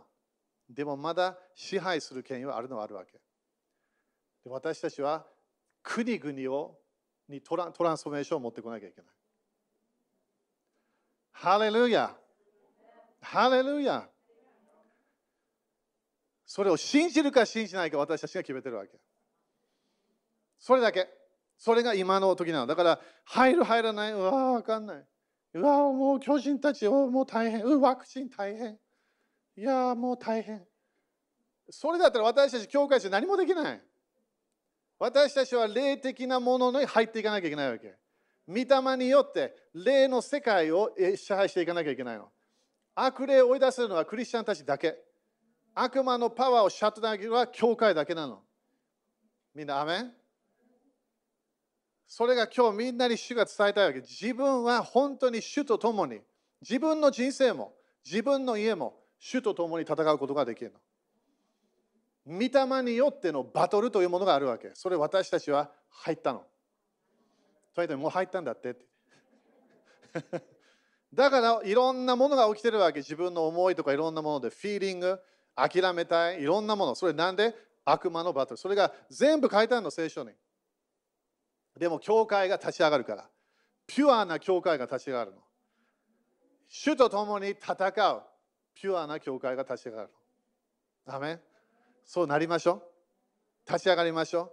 [0.69, 3.11] でもまだ支配する権威はあるのはあるわけ。
[3.13, 3.19] で
[4.49, 5.25] 私たちは
[5.83, 6.77] 国々を
[7.29, 9.11] にトラントランスフォーメーションを持ってこなきゃいけない。
[11.31, 12.15] ハレルヤ
[13.21, 14.07] ハレルヤ
[16.45, 18.91] それを信じるか信じないか私たちが決めてるわけ。
[20.57, 21.07] それだけ。
[21.57, 22.67] それが今の時なの。
[22.67, 25.05] だから、入る入らない、うわ、わかんない。
[25.53, 27.63] うわ、もう巨人たち、もう大変。
[27.63, 28.79] うワクチン大変。
[29.57, 30.65] いや、もう大変。
[31.69, 33.81] それだったら私たち、教会者何もできない。
[34.99, 37.95] 私たちは霊的なものに入っていかなきゃいけないわけ。
[38.47, 42.29] 御霊によって霊の世界を支配していかなきゃいけないの。
[42.95, 44.97] 悪霊を追い出せるのはクリスチャンたちだけ。
[45.73, 48.41] 悪魔のパワーをシャットダウンは教会だけなの。
[49.55, 50.13] みんな、アメン？
[52.05, 53.99] それが今日みんなに主が伝えたいわけ。
[54.01, 56.19] 自分は本当に主と共に、
[56.61, 60.79] 自分の人生も、自分の家も、主と共に戦うことができるの。
[62.29, 64.69] 御霊によってのバトルというものがあるわけ。
[64.75, 66.45] それ私たちは入ったの。
[67.73, 68.85] とにかくもう入ったんだってって。
[71.11, 72.99] だからいろんなものが起きてるわけ。
[72.99, 75.19] 自分の思いとかいろんなもので、フィーリング、
[75.55, 76.93] 諦めたい、いろんなもの。
[76.93, 77.55] それなんで？
[77.83, 78.57] 悪魔のバトル。
[78.57, 80.29] それが全部書いてあるの、聖書に。
[81.79, 83.27] でも教会が立ち上がるから。
[83.87, 85.37] ピュアな教会が立ち上がるの。
[86.67, 87.73] 主と共に戦
[88.11, 88.23] う
[88.75, 90.09] ピュアな教会が立ち上がる
[91.07, 91.15] の。
[91.15, 91.39] アメ
[92.09, 92.81] そうなりましょ
[93.67, 93.71] う。
[93.71, 94.51] 立ち上がりましょ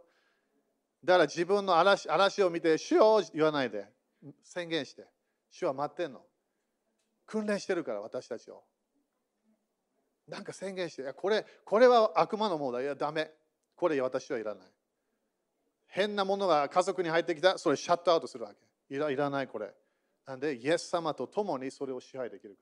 [1.02, 1.06] う。
[1.06, 3.86] だから自分の嵐嵐を見て、主を言わないで。
[4.42, 5.06] 宣言して。
[5.50, 6.20] 主は待ってんの。
[7.24, 8.62] 訓練してるから、私たちを。
[10.28, 12.82] なんか宣言して、いやこれこれは悪魔のものだ。
[12.82, 13.30] いや、ダメ。
[13.74, 14.68] これ私はいらない。
[15.86, 18.94] 変なものが家族に入ってきた、それシャットアウトするわけ。
[18.94, 19.72] いらいらないこれ。
[20.26, 22.58] なんで、イエス様と共にそれを支配できる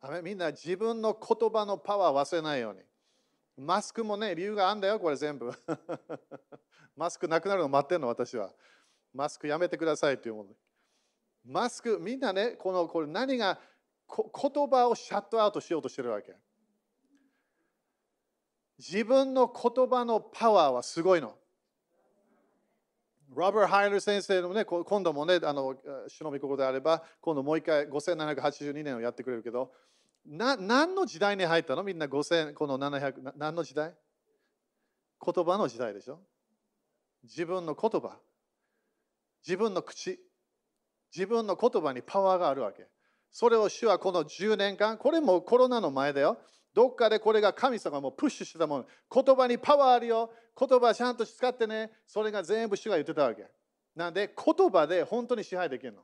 [0.00, 0.22] から。
[0.22, 2.80] みんな自分の言葉のパワーを忘れないように。
[3.56, 5.50] マスクもね、理由があるんだよ、これ全部。
[6.94, 8.52] マスクなくなるの待ってんの、私は。
[9.14, 10.50] マスクやめてくださいっていうもの。
[11.44, 13.58] マスク、みんなね、このこれ何が
[14.08, 16.36] 言葉をシャットアウトしようとしてるわけ。
[18.78, 21.38] 自分の言葉のパワーはすごいの。
[23.34, 25.76] ロバート・ハイドラー先生のね、今度もね、あの、
[26.08, 29.72] 主の御心であれば、今度もう一回5782年をやってくれるけど、
[30.26, 31.82] な何の時代に入ったの？
[31.82, 33.94] みんな5000、この700、何の時代？
[35.24, 36.18] 言葉の時代でしょ？
[37.22, 38.16] 自分の言葉、
[39.46, 40.18] 自分の口、
[41.14, 42.86] 自分の言葉にパワーがあるわけ。
[43.30, 46.38] それを主はこの10年間、これもコロナの前だよ。
[46.74, 48.86] どっかでこれが神様もプッシュしてたもの。
[49.12, 50.30] 言葉にパワーあるよ。
[50.58, 51.90] 言葉ちゃんと使ってね。
[52.06, 53.46] それが全部主が言ってたわけ。
[53.94, 56.02] なんで言葉で本当に支配できるの。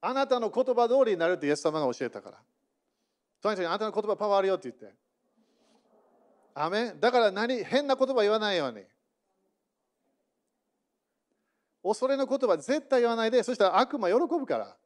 [0.00, 2.38] あなたの言葉通りになるってイエス様が教えたから。
[3.40, 4.96] とにかくあなたの言葉パワーあるよって言って。
[6.54, 8.84] アメだから何変な言葉言わないように。
[11.82, 14.76] 恐れの言葉絶対言わないで、そしたら悪魔喜ぶから。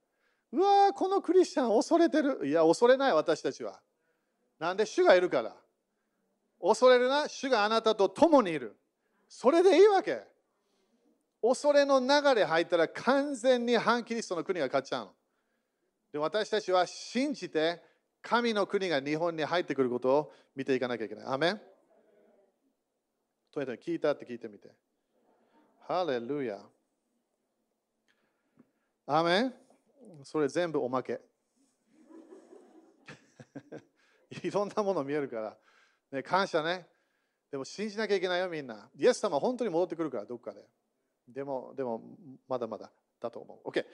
[0.52, 2.46] うわー、このクリスチャン恐れてる。
[2.46, 3.80] いや、恐れない私たちは。
[4.58, 5.56] なんで主がいるから。
[6.60, 8.76] 恐れるな、主があなたと共にいる。
[9.28, 10.22] それでいいわけ。
[11.42, 15.12] 恐れの流れ入ったら完全に反キリストの国が勝っちゃうの。
[16.12, 17.82] で私たちは信じて
[18.22, 21.24] 神の国が日本に入ってくることを見ていかなきゃいけない。
[21.26, 21.60] アメン
[23.50, 24.70] とにかく聞いたって聞いてみて。
[25.80, 26.60] ハレルヤ。
[29.06, 29.54] アメン
[30.22, 31.20] それ全部おまけ。
[34.42, 35.58] いろんなもの見えるから、
[36.10, 36.88] ね、感謝ね。
[37.50, 38.88] でも信じなきゃいけないよ、みんな。
[38.94, 40.64] イエス様本当に戻ってくるから、どっかで。
[41.28, 42.02] でも、でも、
[42.48, 43.68] まだまだだと思う。
[43.68, 43.84] OK。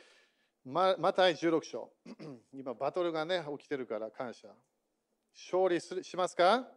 [0.64, 1.90] ままた16章。
[2.52, 4.48] 今、バトルがね、起きてるから感謝。
[5.34, 6.68] 勝利するしますか？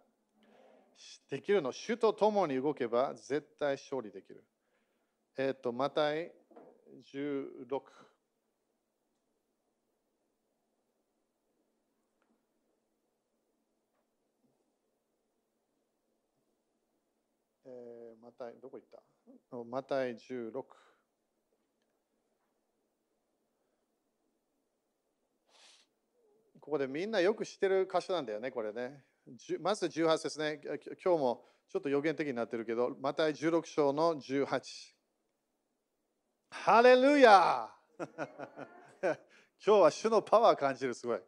[1.29, 1.71] できるの。
[1.71, 4.43] 主と共に動けば絶対勝利できる。
[5.37, 6.31] えっ、ー、と、また16。
[17.65, 19.01] えー、またどこ行った？
[19.65, 20.53] マタイ16。
[26.61, 29.03] ここでみんなよく知ってる箇所なんだよね、これね。
[29.59, 30.61] まず18節ね。
[31.03, 34.61] 今日もちょっと予言的になってるけど、マタイ16章の18。
[36.51, 37.69] ハレルヤ
[39.03, 39.17] 今
[39.63, 41.21] 日は主のパワー感じる、すごい。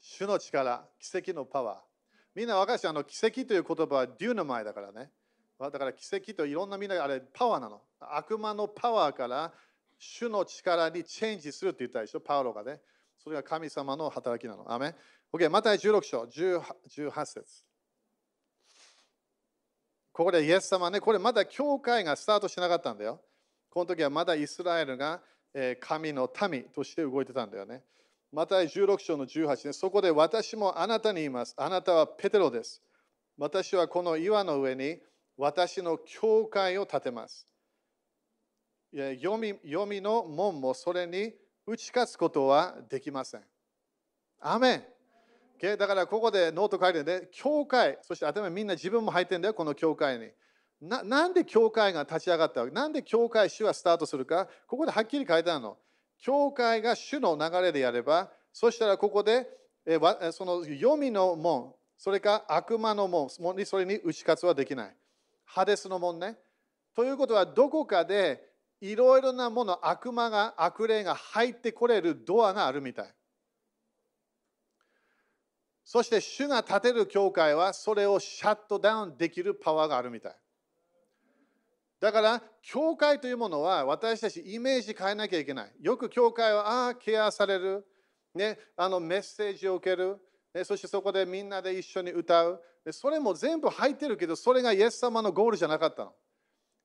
[0.00, 1.80] 主の力、奇跡のパワー。
[2.34, 5.10] みんな若い人、あの奇跡という言葉はデューナマイだからね。
[5.58, 7.82] だから奇跡といろんなみんなあれパワーなの。
[8.00, 9.52] 悪魔のパワーから
[9.98, 12.80] 主の力にチェンジするって言ったでしょ、パウロがね。
[13.18, 14.72] それが神様の働きなの。
[14.72, 14.94] アメ
[15.32, 17.64] OK、また16章18節
[20.12, 23.20] ここでイエス様ね、これまだ教会がスタートしなかったんだよ。
[23.68, 25.20] この時はまだイスラエルが
[25.80, 27.82] 神の民として動いてたんだよね。
[28.32, 31.54] マタイ16章の18ね、そこで私もあなたに言います。
[31.56, 32.82] あなたはペテロです。
[33.36, 35.00] 私はこの岩の上に
[35.38, 37.46] 私の教会を建てます。
[38.92, 41.32] 黄泉黄泉の門もそれに
[41.64, 43.42] 打ち勝つことはできません。
[44.40, 44.84] アメン
[45.78, 50.28] だからここでノート書いてるんで、教会、そして頭みんな自分も入ってるんだよ、この教会に。
[50.80, 52.72] ななんで教会が立ち上がったわけ？
[52.72, 54.48] なんで教会主はスタートするか？
[54.66, 55.76] ここではっきり書いてあるの。
[56.20, 59.48] 教会が主の流れでやれば、そしたらここで、
[59.86, 59.98] え
[60.32, 64.96] その読みの門、それか悪魔の門、それに打ち勝つはできない。
[65.48, 66.36] ハデスの門ね。
[66.94, 73.14] ということは、どこかでいろいろなもの、悪魔が、悪霊が入ってこれるドアがあるみたい。
[75.84, 80.36] そして主が建てる教会はそれをシャットダウンできるパワーがあるみたい。
[81.98, 85.72] だから、教会というものは私たちイメージ変えなきゃいけない。
[85.80, 87.86] よく教会は、ああ、ケアされる、
[88.34, 90.20] ね、あのメッセージを受ける、
[90.64, 92.62] そしてそこでみんなで一緒に歌う。
[92.90, 96.14] それも全部入ってるけど、それがイエス様のゴールじゃなかったの。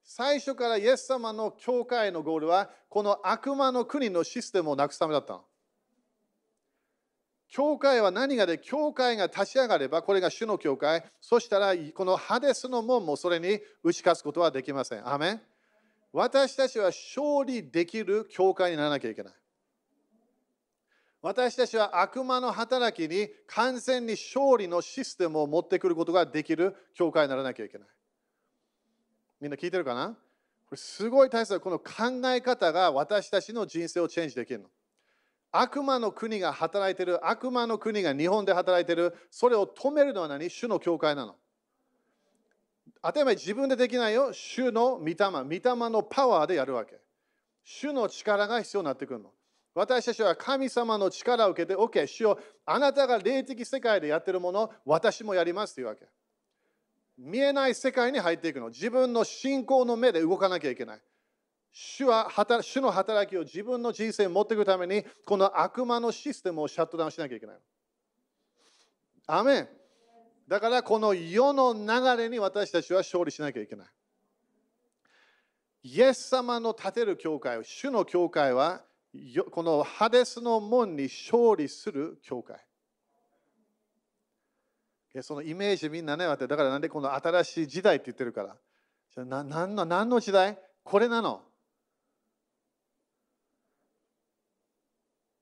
[0.03, 5.45] 最初からイエス様の教会のゴールは、この悪魔の国のシステムをなくすためだったの。
[7.47, 15.07] 教会は何がで、教会が立ち上がれば、これが主の教会、そしたら、このハデスの門もそれに打ち勝つことはできません。
[15.07, 15.41] アメン
[16.11, 19.33] 私たちは勝利できる教会にならなきゃいけない。
[21.23, 27.87] 私たちは悪魔の働きに完全に勝利のシステムを持ってくることができる教会にならなきゃいけない。
[29.39, 30.09] みんな聞いてるかな？
[30.09, 30.15] こ
[30.71, 34.65] れすごい大切なこの考え方が私たちの人生をチェンジできるの。
[35.53, 40.49] 悪魔の国が働いてる、悪魔の国が日本で働いてる、それを止めるのは何？
[40.49, 41.35] 主の教会なの。
[43.01, 44.33] 当たり前自分でできないよ。
[44.33, 46.99] 主の御霊、御霊のパワーでやるわけ。
[47.63, 49.31] 主の力が必要になってくるの。
[49.75, 56.05] 私たちは神様の力を受けて、OK、主よあなたが霊的世界でやってるもの、私もやりますというわけ。
[57.17, 58.69] 見えない世界に入っていくの。
[58.69, 61.01] 自分の信仰の目で動かなきゃいけない。
[61.71, 62.29] 主は
[62.61, 67.57] 主の働きを自分の人生に持っていくために、この悪魔のシステムをシャットダウンしなきゃいけない。
[69.25, 69.69] アメン。
[70.47, 73.87] だからこの世の流れに私たちは勝利しなきゃいけない。
[75.83, 78.83] イエス様の建てる教会、主の教会は、
[79.51, 82.57] このハデスの門に勝利する教会。
[85.21, 88.57] そのイメージみんなね、だからなんでこの新しい時代って言ってるから。
[89.13, 90.57] じゃあ何の何の時代？
[90.83, 91.43] これなの。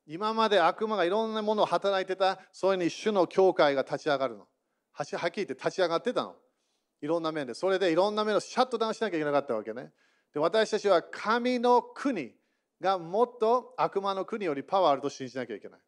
[0.05, 4.47] 今まで悪魔がいろんなものを働いてた、それに主の教会が立ち上がるの。
[4.91, 6.35] はっきり言って立ち上がってたの。
[7.01, 7.53] いろんな面で。
[7.53, 9.93] それでいろんな面をシャットダウンしなきゃいけなかったわけね。
[10.33, 12.33] で私たちは神の国
[12.81, 15.79] がもっと悪魔の国よりパワーあると信じなきゃいけない。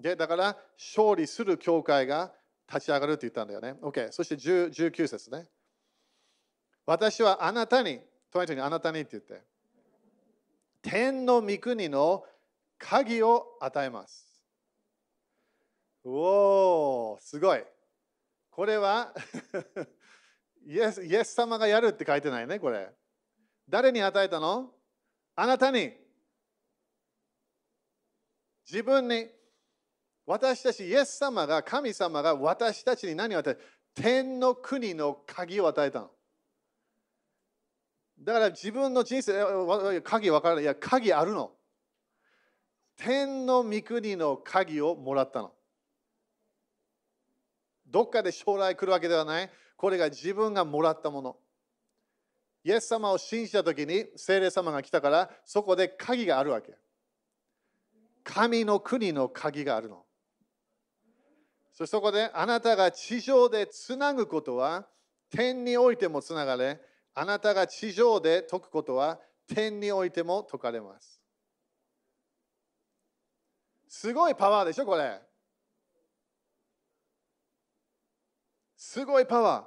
[0.00, 2.32] でだから勝利する教会が
[2.72, 3.74] 立ち上がるって言ったんだよね。
[3.82, 4.10] OK。
[4.12, 5.46] そして19節ね。
[6.86, 8.00] 私はあなたに、
[8.30, 9.42] トイレにあなたにって言って、
[10.80, 12.24] 天の御国の
[12.78, 14.26] 鍵を与えます。
[16.04, 17.62] おお、すごい。
[18.50, 19.14] これは
[20.66, 22.90] イエスイエス様がやるって書いてないね、これ。
[23.68, 24.72] 誰に与えたの？
[25.34, 25.92] あなたに。
[28.70, 29.28] 自分に。
[30.24, 33.58] 私たち、イエス様が、神様が私たちに何を与え
[33.94, 36.10] 天の国の鍵を与えたの。
[38.20, 39.32] だから自分の人生、
[40.02, 40.64] 鍵分からない。
[40.64, 41.52] いや、鍵あるの。
[42.96, 45.52] 天の御国の鍵をもらったの。
[47.86, 49.50] どっかで将来来るわけではない。
[49.76, 51.36] これが自分がもらったもの。
[52.64, 56.74] イエス様を信じたときに聖霊様が来たからそこで鍵があるわけ。
[58.24, 60.04] 神の国の鍵があるの。
[61.72, 64.86] そしてそこであなたが地上でつなぐことは
[65.30, 66.80] 天においてもつながれ、
[67.14, 71.20] あなたが地上で解くことは天においても解かれます。
[73.88, 75.20] すごいパワーでしょ、これ。
[78.76, 79.64] すごいパワー。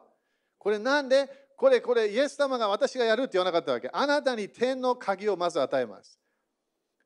[0.58, 3.90] これなんでこれ、これ、イエス様が私がやるって言わなかったわけ。
[3.94, 6.20] あなたに天の鍵をまず与えます。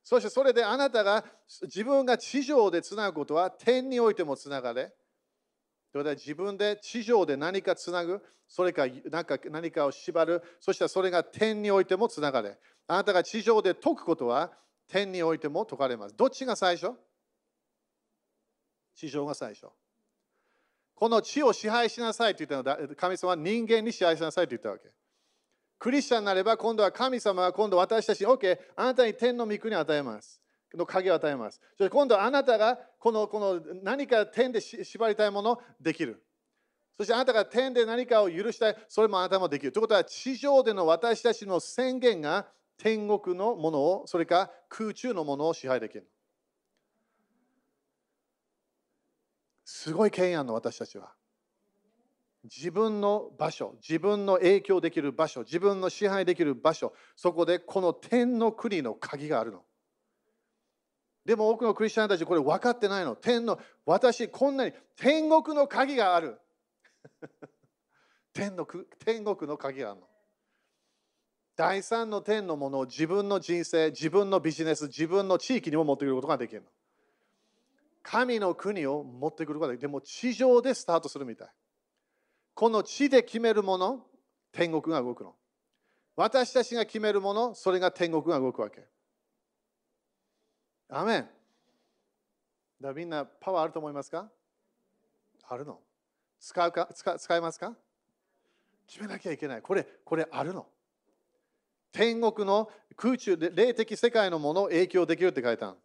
[0.04, 1.24] そしてそれであなたが
[1.62, 4.86] 自分が地上でつなぐことは天においてもつながれ。
[5.92, 12.58] ということは自分で地上で何かつなぐ、それか何か何かを縛る、そしてそれが天においてもつながれ。
[12.88, 14.52] あなたが地上で解くことは
[14.88, 16.16] 天においても解かれます。
[16.16, 16.96] どっちが最初？
[18.96, 19.68] 地上が最初。
[21.00, 24.90] この地を支配しなさいと言ったのは神様は人間に支配しなさいと言ったわけ。
[25.80, 30.42] クリスチャンになれば今度は神様は今度私たちに OK あなたに天の御国を与えます。
[30.74, 31.62] の鍵を与えます。
[31.78, 36.22] そして今度はあなたがこのこの何か天で縛りたいものできる。
[36.98, 39.72] そしてあなたが天で何かを許したい、それもあなたもできる。
[39.72, 42.46] ということは地上での私たちの宣言が
[42.78, 46.06] 天国のものを、それか空中のものを支配できる。
[49.72, 51.14] すごい権威あるの、私たちは。
[52.44, 59.64] 自分の場所、自分の影響できる場所、自分の支配できる場所、そこでこの天の国の鍵があるの。
[61.24, 63.16] でも多くのクリスチャンたちこれ分かってないの。
[63.16, 66.40] 天の、私こんなに天国の鍵がある。
[68.34, 68.66] 天の
[69.06, 70.08] 天国の鍵があるの。
[71.56, 76.70] 第三の天のものを自分の人生、自分のビジネス、自分の地域にも持ってくることができるの。
[78.02, 79.88] 神の国を持ってくることができる。
[79.90, 81.48] でも地上でスタートするみたい。
[82.54, 84.06] この地で決めるもの、
[84.52, 85.36] 天国が動くの。
[86.16, 88.84] 私たちが決めるもの、それが天国が動くわけ。
[90.90, 91.30] アメン。
[92.82, 94.30] だみんなパワーあると思いますか？
[95.48, 95.80] あるの
[96.40, 96.90] 使うか？
[96.94, 97.74] 使使いますか？
[98.88, 99.62] 決めなきゃいけない。
[99.62, 100.66] これ、これあるの。
[101.92, 105.76] 天国の空中で霊的世界のものを影響できるって書いた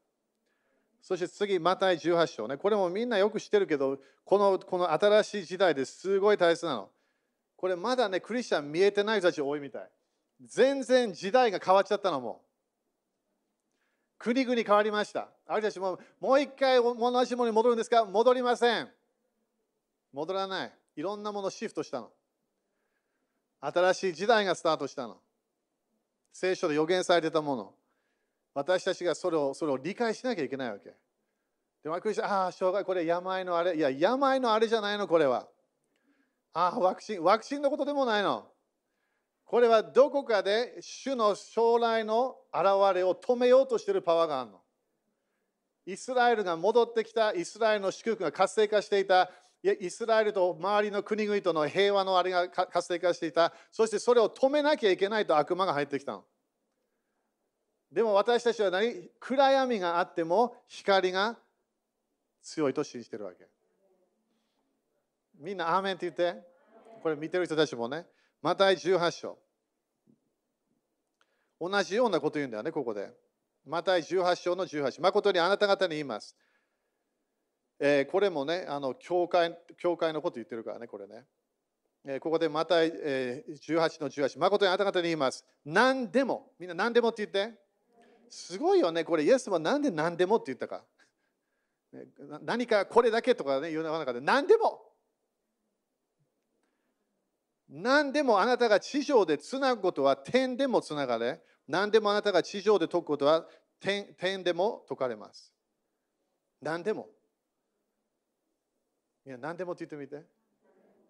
[1.04, 2.56] そして次、マタイ18章ね。
[2.56, 6.90] これもみんなよく知ってるけど、このこの新しい時代ですごい大切なの。
[7.58, 9.90] これまだね、クリスチャン見えてない人たち多いみたい。
[10.40, 12.40] 全然時代が変わっちゃったのも。
[14.16, 15.28] 国々変わりました。
[15.46, 18.06] あるたちももう一回同じものに戻るんですか？
[18.06, 18.88] 戻りません。
[20.10, 20.72] 戻らない。
[20.96, 22.10] いろんなものシフトしたの。
[23.60, 25.18] 新しい時代がスタートしたの。
[26.32, 27.74] 聖書で予言されてたもの。
[28.54, 30.94] 私たちがそれをそれを理解しなきゃいけないわけ。
[31.82, 33.76] でも、クチン、ああ、障害、これ病のあれ。
[33.76, 35.46] いや、病のあれじゃないの、これは。
[36.54, 38.50] ああ、ワクチン、ワクチンのことでもないの。
[39.44, 44.60] これはどこかで主の将来の現れを止めようとしているパワーがあるの。
[45.84, 49.30] イスラエルが戻ってきた、イスラエルの祝福が活性化していた、
[49.62, 56.24] イスラエルと周りの国々との平和のあれが活性化していた、そしてそれを止めなきゃいけないと悪魔が入ってきたの。
[57.94, 61.36] でも私たちは何暗闇があっても光が
[62.42, 63.46] 強いと信じてるわけ。
[65.38, 66.42] みんな、アーメンって言って。
[67.04, 68.04] これ見てる人たちもね。
[68.42, 69.38] マタイ18章。
[71.60, 73.12] 同じようなこと言うんだよね、ここで。
[73.64, 75.00] マタイ18章の18。
[75.00, 76.36] 誠にあなた方に言います。
[77.78, 81.24] えー、これもね、あの教会教会のこと言ってるからね、これね。
[82.04, 84.40] えー、ここでマタイ、えー、18の18。
[84.40, 85.44] 誠にあなた方に言います。
[85.64, 87.63] 何でも、みんな何でもって言って。
[88.34, 90.84] すごいよね、これ、イエスは何で何でもって言ったか。
[92.42, 94.82] 何かこれだけとかね、言う中で何でも。
[97.68, 103.46] 何でもあなたが地上でつなぐことは天でもつながれ、何でもあなたが地上で解くことは
[103.78, 105.52] 天天でも解かれます。
[106.60, 107.08] 何でも。
[109.24, 110.26] いや、何でもって言ってみて。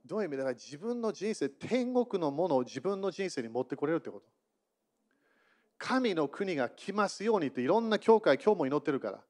[0.04, 4.26] どういう意味だから自分の人生、天国のものを自分の人生に持ってこれるってこと。
[5.78, 9.20] 神の国が来ますようにっていろんな教会、今日も祈ってるから。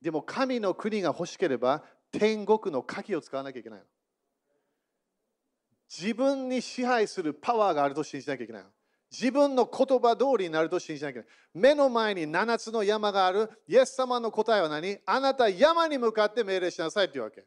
[0.00, 3.82] でも神の国が欲しければ天国の鍵を使わなきゃいけない。
[5.88, 8.64] 自分に支配するパワーがあると信じなきゃいけない。
[9.10, 11.36] 自分の言葉通りになると信じなきゃいけない。
[11.54, 13.50] 目の前に7つの山がある。
[13.68, 14.98] イエス様の答えは何？
[15.06, 17.44] あなた山に向かって命令しなさいっていうわけ。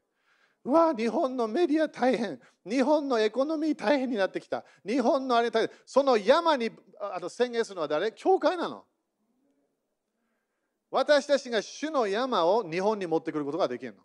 [0.64, 2.40] うわ、日本のメディア大変。
[2.66, 4.66] 日本のエコノミー大変になってきた。
[4.86, 5.76] 日本のあれ大変。
[5.86, 8.12] その山にあの宣言するのは誰？
[8.12, 8.84] 教会なの。
[10.92, 14.00] 私たちが主の山を日本に持ってくることができるの。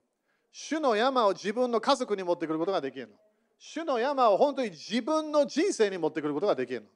[0.53, 3.15] 主の山を自分の家族に持ってくることができるの。
[3.59, 6.87] 主の山を本当に自分の人生に持ってくることができるの。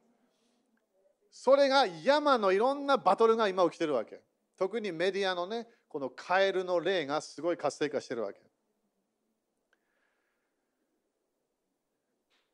[1.31, 4.21] それが山のいろんなバトルが今起きてるわけ。
[4.57, 8.39] 特にメディアのね、このカエルの霊がすごい活性化してるわけ。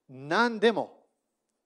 [0.09, 1.03] 何でも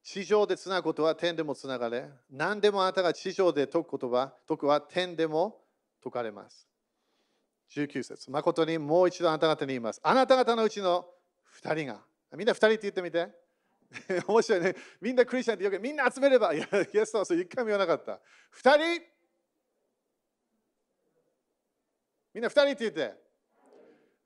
[0.04, 5.58] 地上でつなぐことは天でもつながれ、何でもあなたが地上で解くことは、解くは天でも
[6.02, 6.68] 解かれます。
[7.76, 10.00] 19節誠にもう一度あなた方に言います。
[10.02, 11.06] あなた方のうちの
[11.62, 12.00] 2人が、
[12.38, 13.28] みんな2人って言ってみて。
[14.28, 14.76] 面白いね。
[15.02, 18.22] みんなクリスチャンって言うけど、みんな集めれば、いや、イエスはそれ一回も言わなかった。
[18.62, 19.06] 2人
[22.34, 23.14] みんな2人って言って。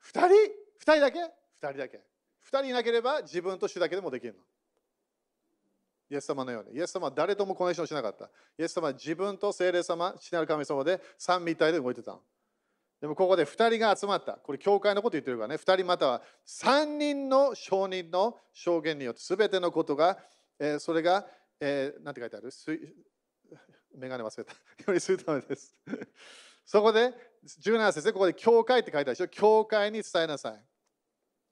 [0.02, 0.32] 2人 ?2
[0.80, 2.11] 人だけ ?2 人だけ。
[2.44, 4.40] 2人いなければ自分と主だけでもできるの。
[6.10, 6.76] イエス様のように。
[6.76, 8.26] イエス様は誰ともコネクションしなかった。
[8.58, 12.20] イエス様は自分と聖霊様、父なる神様で三位一体で動いてたの。
[13.00, 14.34] でもここで2人が集まった。
[14.34, 15.54] これ、教会のこと言ってるからね。
[15.56, 20.18] 2人または3人の証人の証言によって、すべてのことが、
[20.58, 21.26] えー、それが、
[21.58, 22.50] えー、なんて書いてある？
[23.96, 24.52] メガネ忘れた。
[24.52, 25.74] よりするためです。
[26.64, 27.12] そこで、
[27.58, 29.28] 17節でここで教会って書いてあるでしょ？
[29.28, 30.64] 教会に伝えなさい。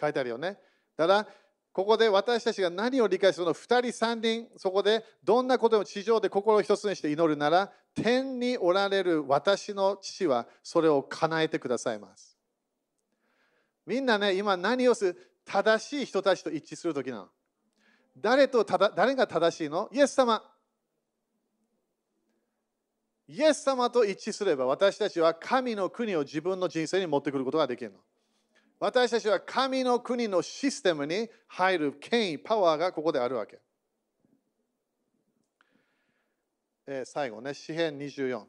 [0.00, 0.60] 書いてあるよね。
[1.00, 1.26] ただ、
[1.72, 12.36] ここで私たちが何を理解するの2人3人そこでどんなことを地上で心を一つにして祈るなら天におられる私の父はそれを叶えてくださいます。
[13.86, 17.28] みんなね今何をする正しい人たちと一致するときなの？
[18.18, 19.88] 誰とただ誰が正しいの？
[19.90, 20.44] イエス様。
[23.26, 28.00] イエス様と一致すれば私たちは神の国を自分の人生に持ってくることができるの。
[28.80, 33.58] 私たちは神の国のシステムに入る権威、パワーがここであるわけ。
[36.86, 38.42] えー、最後ね、詩編24。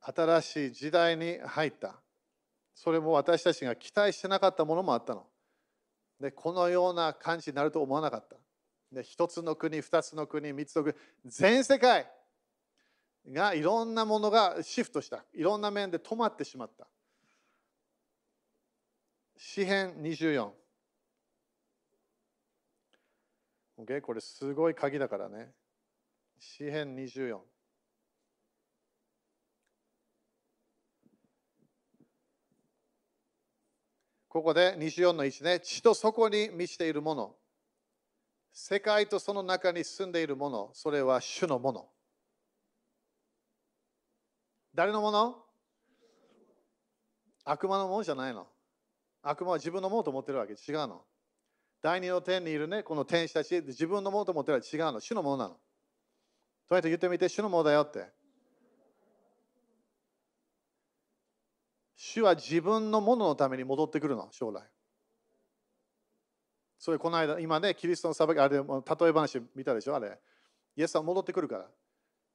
[0.00, 2.00] 新しい時代に入った。
[2.74, 5.26] それも私たちが期待してなかったものもあったの。
[6.18, 8.36] で、このような感じになると思わなかった。
[8.90, 10.94] で、一つの国、二つの国、三つの国、
[11.26, 12.10] 全世界。
[13.26, 15.24] がいろんなものがシフトした。
[15.34, 16.86] いろんな面で止まってしまった。
[19.36, 20.50] 詩編24
[23.78, 25.52] OK これすごい鍵だからね。
[26.40, 27.38] 詩編24。
[34.28, 37.36] ここで24の1ね、地と底に満ちているもの、
[38.52, 41.88] 世界とその中に住んでいるもの、それは主のもの。
[44.78, 45.34] 誰のもの？
[47.44, 48.46] 悪魔のものじゃないの？
[49.24, 50.52] 悪魔は自分のものと思ってるわけ。
[50.52, 51.02] 違うの。
[51.82, 54.76] 第二の天にいるね、この天使たち、自分のものと思ってるわけ。
[54.76, 55.00] 違うの。
[55.00, 55.54] 主のものなの。
[55.54, 55.58] と
[56.70, 58.06] りあえず言ってみて、主のものだよって。
[61.96, 64.62] 主は自分のもののために戻ってくるの、将来。
[66.78, 70.20] それこの間、今ね、キリストの裁き、あれ、例え話見たでしょ、あれ。
[70.76, 71.68] イエスは戻ってくるから。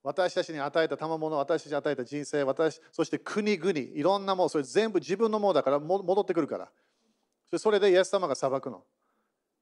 [0.03, 6.69] 私たちに与えた賜物、私たちに与えた人生、私そして国々、いろんなもの、それ全部自分のものだから戻ってくるから。
[7.57, 8.83] それでイエス様が裁くの。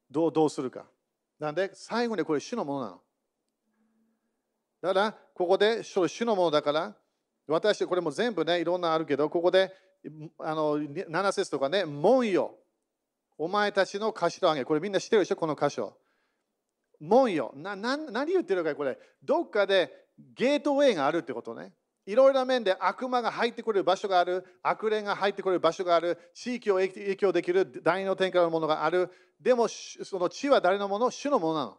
[0.10, 0.86] どうどうするか。
[1.40, 3.02] なんで、最後にこれ主のものなの。
[4.82, 6.96] だから、ここで主のものだから、
[7.48, 9.74] 私、これも全部ね、いろんなあるけど、ここで
[10.40, 12.56] あの7節とかね、門よ。
[13.38, 14.66] お前たちの頭上げ。
[14.66, 15.98] これみんな知ってるでしょ、この箇所。
[17.00, 17.52] 門よ。
[17.56, 18.98] なな何言ってるか、これ。
[19.24, 21.74] どっかでゲートウェイがあるってことね。
[22.06, 29.10] いろいろな面で悪魔が入ってくる場所がある、悪霊が入ってくる場所がある、地域を影響できる第二の天からのものがある。
[29.40, 31.12] でも、その地は誰のもの？
[31.12, 31.78] 主のものなの。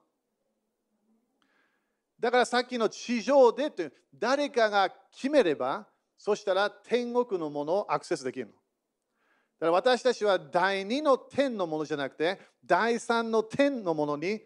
[2.21, 8.53] だからさっきの地上でという誰かが決めれば、そしたら天国のものをアクセスできるの。
[8.53, 14.41] だから私たちは第二の天のものじゃなくて、第三の天のものに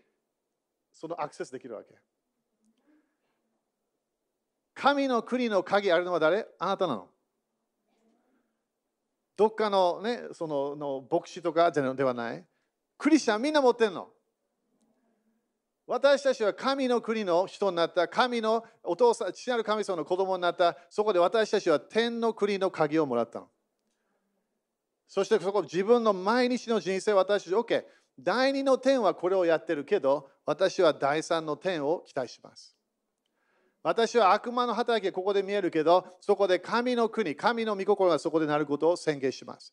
[0.90, 1.94] そのアクセスできるわけ。
[4.76, 6.46] 神の国の鍵あるのは誰？
[6.58, 7.08] あなたなの？
[9.36, 12.44] どっかの,、ね、そのの牧師とかではない？
[12.98, 14.08] クリスチャンみんな持ってんの？
[15.86, 23.48] 私たちは神の国の人になった、神のお父さん、父なる神様の子供になった、そこで私たちは天の国の鍵をもらったの。
[25.06, 27.84] そしてそこ自分の毎日の人生、私たち、OK、
[28.18, 32.75] 第二の天はこれをやってるけど、私は第三の天を期待します。
[33.86, 39.72] 私は悪魔の働きがここで見えるけど、そこで神の国、神の御心がそこでなることを宣言します。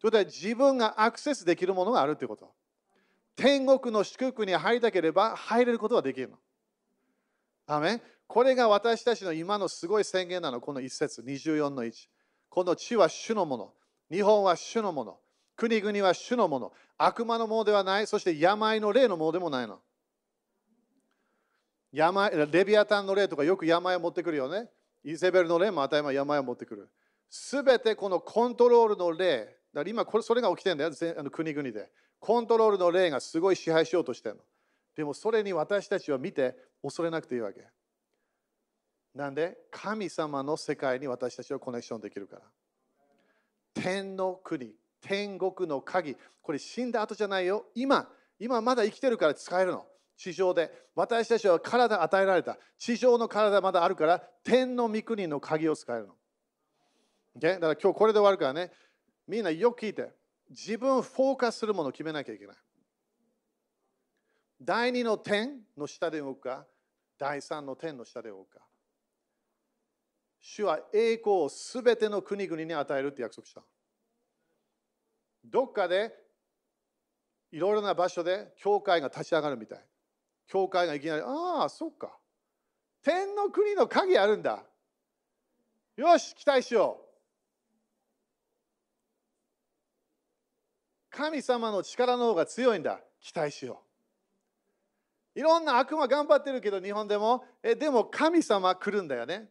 [0.00, 2.54] ということは自分がアクセスできるものがあるということ。
[3.36, 6.38] 天国の祝福に入りたければ入れることができるの。
[7.66, 11.92] アメこれが私たちの今のすごい宣言なの、この一節、24の1。
[12.48, 13.74] この地は主のもの。
[14.10, 15.18] 日本は主のもの。
[15.54, 16.72] 国々は主のもの。
[16.96, 18.06] 悪魔のものではない。
[18.06, 19.80] そして病の霊のものでもないの。
[21.92, 24.68] 病レビアタンの霊とかよく病を持ってくるよね。
[25.02, 26.88] イゼベルの霊も当たり前病を持ってくる。
[27.28, 31.90] すべてこのコントロールの霊、だから今これそれが起きてるんだよ、あの国々で。
[32.18, 34.42] コントロールの霊がすごい支配しようとしてるの。
[34.94, 37.64] でもそれに私たちは見て恐れなくていいわけ。
[39.14, 39.56] なんで？
[39.70, 42.42] 神様の世界に私たちはコネクションできるから。
[43.72, 46.16] 天の国、天国の鍵。
[46.42, 47.66] これ死んだ後じゃないよ。
[47.74, 49.86] 今、今まだ生きてるから使えるの。
[50.20, 50.70] 地上で。
[50.94, 52.58] 私たちは体与えられた。
[52.76, 56.14] 地上の体まだあるから、天の御国の鍵を使えるの。
[57.38, 57.54] Okay?
[57.54, 58.70] だから今日これで終わるからね。
[59.26, 60.12] みんなよく聞いて。
[60.50, 62.56] 自分フォーカスするものを決めなきゃいけない。
[64.60, 66.66] 第二の天の下で動くか、
[67.16, 68.66] 第三の天の下で動くか。
[70.40, 73.62] 主は栄光をすべての国々に与えるって約束した。
[75.44, 76.12] どっかで
[77.52, 79.89] いろいろな場所で教会が立ち上がるみたい。
[80.50, 82.18] 教会がいきなり、ああ、そっか。
[83.02, 84.64] 天の国の鍵あるんだ。
[85.96, 87.04] よし、期待しよう。
[91.16, 93.00] 神様の力の方が強いんだ。
[93.20, 93.80] 期待しよ
[95.36, 95.38] う。
[95.38, 97.44] いろんな悪魔頑張ってるけど、日本でも。
[97.62, 99.48] えでも神様来るんだよね。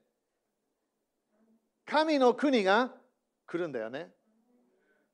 [1.85, 2.91] 神の国が
[3.47, 4.11] 来るんだよね。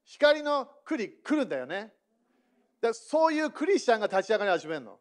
[0.03, 1.93] 光の国来るんだよね。
[2.81, 4.99] だそういうクリスチャンが立ち上がり始めるの。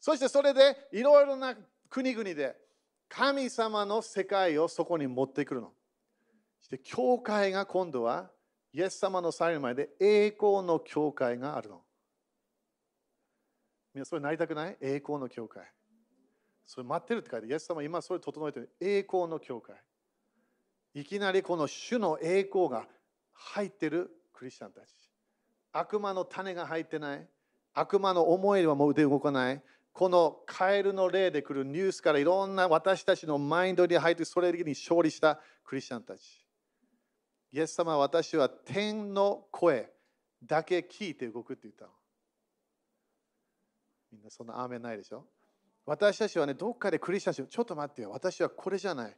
[0.00, 1.54] そしてそれでいろいろな
[1.88, 2.56] 国々で
[3.08, 5.72] 神様の世界をそこに持ってくるの。
[6.60, 8.30] そして教会が今度は
[8.72, 11.82] イエス様の最後まで栄光の教会があるの。
[13.94, 14.76] みんなそれなりたくない？
[14.80, 15.64] 栄光の教会。
[16.66, 18.70] それ待ってるって書いて、イエス様今それ整えてる。
[18.80, 19.76] 栄光の教会。
[20.94, 22.86] いきなりこの主の栄光が
[23.32, 24.84] 入ってるクリスチャンたち。
[25.72, 27.28] 悪魔の種が入ってない。
[27.72, 29.62] 悪魔の思いはもう腕動かない。
[29.98, 36.20] このカエルの例で来るニュースからいろんな私たちのマインドに入ってそれに勝利したクリスチャンたち。
[37.50, 39.90] イエス様は私は天の声
[40.44, 41.92] だけ聞いて動くって言ったの。
[44.12, 45.24] みんなそんなアーメンないでしょ？
[45.86, 48.10] 私たちはね、どっかでクリスチャンちょっと待ってよ。
[48.10, 49.16] 私はこれじゃない。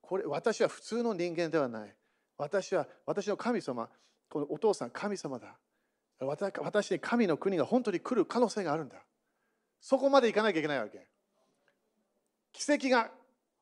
[0.00, 1.94] これ私は普通の人間ではない。
[2.38, 3.90] 私は私の神様、
[4.30, 5.58] このお父さん、神様だ。
[6.18, 9.04] 私に神の国が本当に来る可能性があるんだ。
[9.84, 11.06] そこまで行かなきゃいけないわけ。
[12.54, 13.10] 奇跡が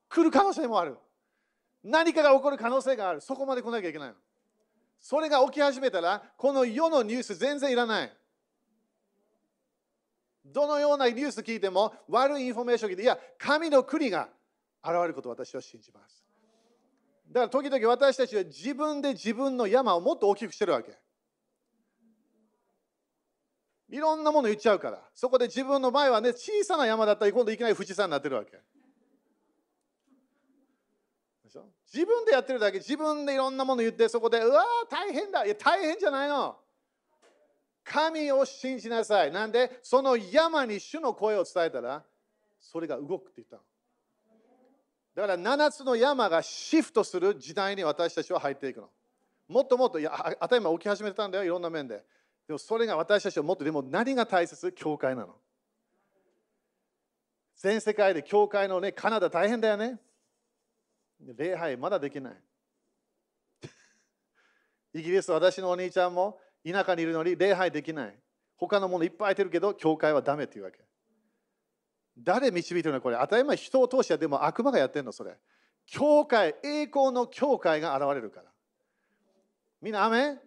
[0.07, 0.97] 来る可能性もある。
[1.83, 3.19] 何かが起こる可能性がある。
[3.19, 4.13] そこまで来なきゃいけない。
[5.01, 8.17] それが起き始めたら、この世のニュース全然いらない。
[10.45, 14.29] どのようなニュース聞いても悪いインフォメーション聞いて、いや、神の国が
[14.81, 16.23] 現れることを私は信じます。
[17.27, 20.97] だから時々私たちは自分で自分の山をもっと大きくしてるわけ。
[23.93, 24.99] いろんなもの言っちゃうから。
[25.13, 28.51] そこで自分の前はね、小さな山だったら今度いきなり富士山になってるわけ。
[31.43, 31.65] でしょ？
[31.93, 35.45] 自分でやってるだけ、自分でいろんなもの言って、そこで、うわー、大変だ。
[35.45, 36.57] いや、大変じゃないの。
[37.83, 39.31] 神を信じなさい。
[39.31, 42.03] なんで、その山に主の声を伝えたら、
[42.59, 43.61] それが動くって言ったの。
[45.15, 48.89] だから7つの山がシフトする時代に私たちは入っていくの。
[49.47, 52.03] もっともっと、いや、当たり前起き始めてたんだよ、いろんな面で。
[52.53, 54.71] でもそれが私たちはもっとでも何が大切？
[54.73, 55.33] 教会なの。
[57.57, 59.99] 全世界で教会のね、カナダ大変だよね。
[61.35, 62.33] 礼拝まだできない。
[64.93, 68.19] イギリス、私のお兄ちゃんも田舎にいるのに礼拝できない。
[68.55, 70.77] 他のものいっぱい空いてるけど、教会はダメっていうわけ。
[72.19, 73.17] 誰導いてるのこれ？
[73.19, 75.35] 当たり前人を通してでも悪魔がやってるのそれ。
[75.87, 78.51] 教会、栄光の教会が現れるから。
[79.81, 80.37] みんな、アメ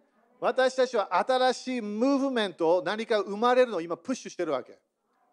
[0.41, 4.79] 私たちは新しいムーブメントを何か生まれるのを今プッシュしてるわけ。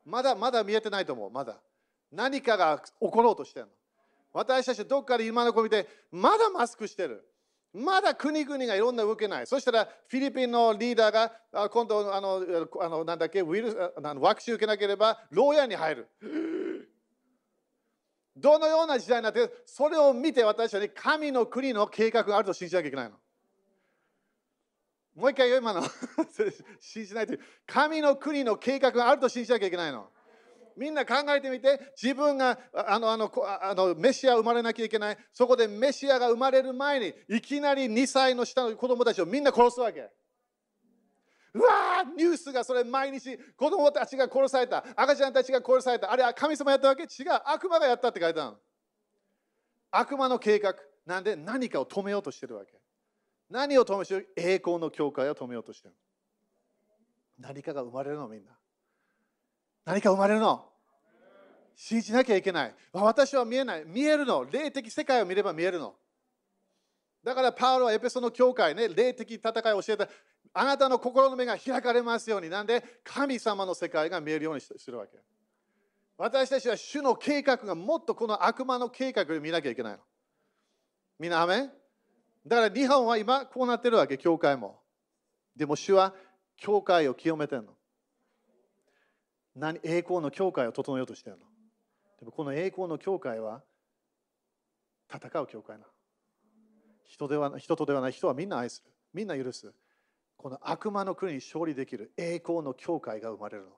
[0.05, 1.57] まだまだ見えてないと思う、まだ。
[2.11, 3.71] 何かが起ころうとしてるの。
[4.33, 7.23] 私たちどっかで今の子見て、まだマスクしてる。
[7.73, 9.47] まだ国々がいろんな動けない。
[9.47, 12.41] そしたらフィリピンのリーダーが今度あの
[12.81, 13.77] あのなんだっけウイルス
[14.19, 16.07] ワクチン受けなければ牢屋に入る。
[18.35, 23.15] どのような時代になって、それを見て私たちは、神の国の計画があると信じなきゃいけないの。
[25.15, 25.83] もう一回言う今の。
[26.79, 27.39] 信じないという。
[27.67, 30.09] 神の国の計画があると信じなきゃいけないの。
[30.75, 31.93] みんな考えてみて。
[32.01, 35.17] 自分があのあのあのメシア生まれなきゃいけない。
[35.31, 40.09] そこでメシアが生まれる前にいきなり2歳の下の子供たちをみんな殺すわけ。
[41.53, 44.83] うわーニュースがそれ毎日子供たちが殺された。
[44.95, 46.11] 赤ちゃんたちが殺された。
[46.11, 47.03] あれは神様やったわけ？
[47.03, 47.09] 違う。
[47.45, 48.57] 悪魔がやったって書いてある
[49.91, 50.73] 悪魔の計画。
[51.05, 51.35] なんで？
[51.35, 52.82] 何かを止めようとしてるわけ。
[53.53, 55.93] 何を止める栄光の教会を止めようとしてる。
[57.37, 58.51] 何かが生まれるのみんな。
[59.85, 60.65] 何か生まれるの？
[61.75, 62.75] 信じなきゃいけない。
[62.91, 63.83] 私は見えない。
[63.85, 64.43] 見えるの。
[64.49, 65.93] 霊的世界を見れば見えるの。
[67.23, 70.09] だからパウロはエペソの教会ね、霊的戦いを教えた。
[70.55, 72.49] あなたの心の目が開かれますように。
[72.49, 75.19] なんで神様の世界が見えるようにするわけ。
[76.17, 79.99] 私たちは主の計画がもっとこの悪魔の計画を見なきゃいけないの。
[81.19, 81.69] みんな、アメ
[82.45, 84.79] だから日本は今こうなってるわけ、教会も。
[85.55, 86.13] でも主は
[86.57, 87.73] 教会を清めてるの。
[89.55, 91.45] 何栄光の教会を整えようとしてるの。
[92.19, 93.63] でもこの栄光の教会は
[95.13, 95.85] 戦う教会な。
[97.05, 98.91] 人では人とではない人はみんな愛する。
[99.13, 99.73] みんな許す。
[100.37, 103.69] この悪魔の国に勝利できる栄光の教会が生まれるの。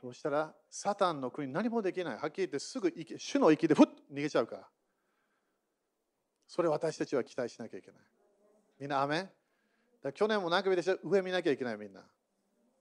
[0.00, 2.16] そうしたら、サタンの国何もできない。
[2.16, 4.68] はっきり言ってすぐ主の息でふっ逃げちゃうから。
[6.50, 8.00] それ私たちは期待しなきゃいけない。
[8.80, 9.28] みんな、アメ
[10.02, 12.02] だ去年も何か見て上見なきゃいけないみんな。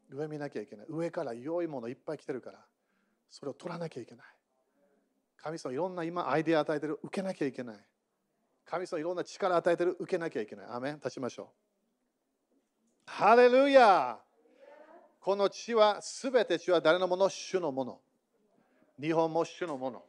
[0.09, 0.87] 上見なきゃいけない。
[0.89, 2.65] 上から良いものいっぱい来てるから、
[3.29, 4.25] それを取らなきゃいけない。
[5.37, 7.75] 神様いろんな今アイデア与えてる、受けなきゃいけない。
[8.65, 10.65] 神様いろんな力与えてる、受けなきゃいけない。
[10.67, 11.47] アメ立ちましょう。
[13.05, 14.17] ハレルヤ
[15.19, 17.29] この地は、すべて地は誰のもの？
[17.29, 17.99] 主のもの。
[18.99, 20.03] 日本も主のもの。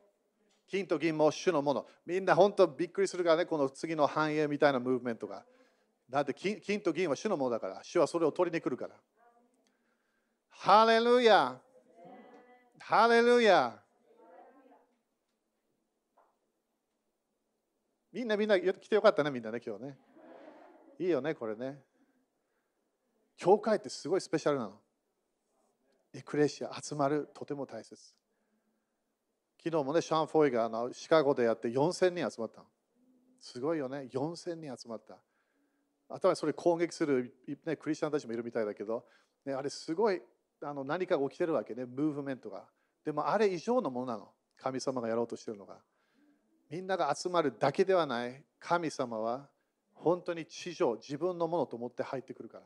[0.70, 1.86] 金と銀も主のもの。
[2.06, 5.44] みんな本当びっくりするからね、この次の繁栄みたいなムーブメントが。
[6.08, 8.94] だって金金と銀は主のものだから、主はそれを取りに来るから。
[10.50, 11.60] ハレルヤ
[12.78, 13.82] ハレルヤ
[18.12, 19.98] みんなみんな来てよかったね、みんなね、今日ね。
[21.00, 21.82] いいよね、これね。
[23.36, 24.80] 教会ってすごいスペシャルなの。
[26.12, 28.19] エクレシア、集まる、とても大切。
[29.62, 32.62] 昨日もね、シャン・フォイがあのシカゴでやって4000人集まった。
[33.38, 35.18] すごいよね、4000人集まった。
[36.08, 37.34] あとはそれ攻撃する、
[37.66, 39.04] ね、クリスチャンたちもいるみたいだけど、
[39.44, 40.22] ね、あれすごい
[40.62, 42.64] あの何かが起きてるわけね、ムーブメントが。
[43.04, 45.76] でもあれ以上のものなの、神様がやろうとしてるのが。
[46.70, 49.48] みんなが集まるだけではない、神様は
[49.92, 52.64] 本当に地上、自分のものと思って入ってくるから。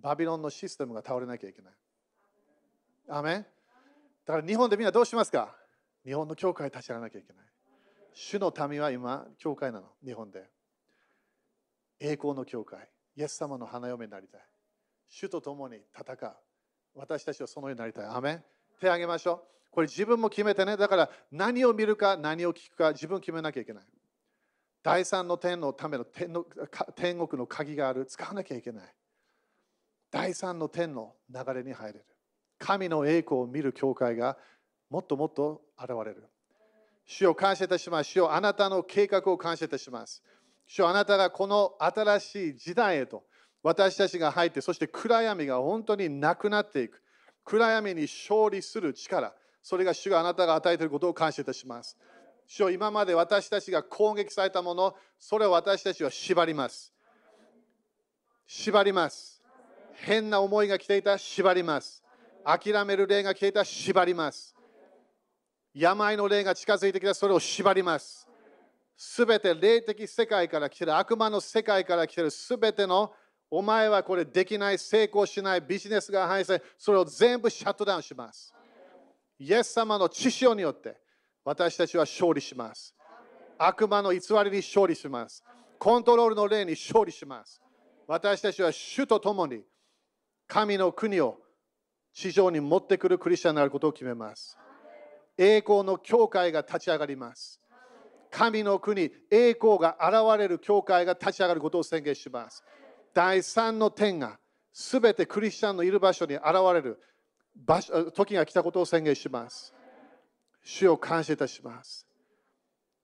[0.00, 1.72] バビロンのシステムが倒れなきゃいけない。
[3.08, 3.46] アメ
[4.24, 5.59] だから日本でみんなどうしますか？
[6.04, 7.44] 日本の教会立ち上がらなきゃいけない。
[8.12, 10.44] 主の民は今、教会なの、日本で。
[12.00, 12.88] 栄光の教会。
[13.16, 14.40] イエス様の花嫁になりたい。
[15.08, 16.36] 主と共に戦う。
[16.94, 18.06] 私たちはそのようになりたい。
[18.06, 18.44] アメン
[18.80, 19.42] 手を挙げましょう。
[19.70, 20.76] これ自分も決めてね。
[20.76, 23.84] だから何を見るか何を聞くか自分決めなきゃいけない。
[24.82, 26.44] 第三の天のための天の
[26.96, 28.06] 天国の鍵がある。
[28.06, 28.94] 使わなきゃいけない。
[30.10, 32.04] 第三の天の流れに入れる。
[32.58, 34.36] 神の栄光を見る教会が
[34.90, 36.28] もっともっと現れる。
[37.06, 38.10] 主を感謝いたします。
[38.10, 40.22] 主をあなたの計画を感謝いたします。
[40.66, 43.24] 主をあなたがこの新しい時代へと
[43.62, 47.02] 私たちが入って、そして暗闇が本当になくなっていく。
[47.44, 49.34] 暗闇に勝利する力。
[49.62, 51.96] それが主があなたが与えていることを感謝いたします。
[52.46, 56.92] 主を今まで私たちが攻撃されたもの、それを私たちは縛ります。
[58.46, 59.40] 縛ります。
[59.94, 62.02] 変な思いが来ていた、縛ります。
[62.44, 64.54] 諦める霊が来ていた、縛ります。
[65.74, 68.26] 病の霊が近づいてきたらそれを縛ります。
[68.96, 73.12] すべて霊的世界から来てる、悪魔の世界から来てるすべての
[73.50, 78.54] お前はこれできない、成功しない、ビジネスが反映され、それを全部シャットダウンします。
[79.38, 80.96] イエス様の知識によって
[81.44, 82.94] 私たちは勝利します。
[83.58, 85.42] 悪魔の偽りに勝利します。
[85.78, 87.60] コントロールの霊に勝利します。
[88.06, 89.62] 私たちは主と共に
[90.46, 91.38] 神の国を
[92.12, 94.58] 地上に持ってくるクリスチャンになることを決めます。
[95.42, 97.58] 栄光の教会が立ち上がります。
[98.30, 102.62] 神の国、栄光が現れる教会が立ち上がることを宣言します。
[103.14, 104.38] 第三の点が
[104.70, 107.00] すべてクリスチャンのいる場所に現れる
[107.56, 109.72] 場所時が来たことを宣言します。
[110.62, 112.06] 主を感謝いたします。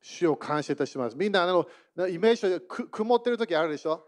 [0.02, 1.16] 主を感謝いたします。
[1.16, 1.66] みんなあの
[2.06, 4.04] イメージで曇ってる時あるでしょ？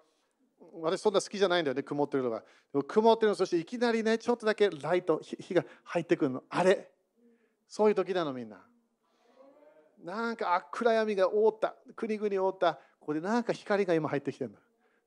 [0.81, 2.45] 私そんな好きじゃないんだよね、曇ってるのが。
[2.87, 6.45] 曇ってるの、そしていきなりね、ちょっとだけライト、火が入ってくるの。
[6.51, 6.91] あれ？
[7.69, 8.65] そういう時なの、みんな。
[10.03, 14.59] なんか暗闇が覆った、国々覆った、ここでなんか光が今入ってきてるの。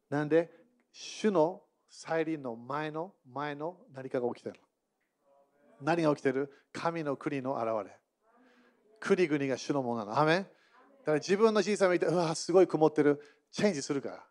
[0.10, 0.52] なんで、
[0.92, 4.60] 主の再臨の前の前の何かが起きてる。
[5.82, 6.52] 何が起きてる？
[6.74, 7.98] 神の国の現れ。
[9.00, 10.20] 国々が主のものなの。
[10.20, 10.50] アメだか
[11.06, 13.20] ら自分の小さい見て、うわ、すごい曇ってる。
[13.52, 14.24] チェンジするから。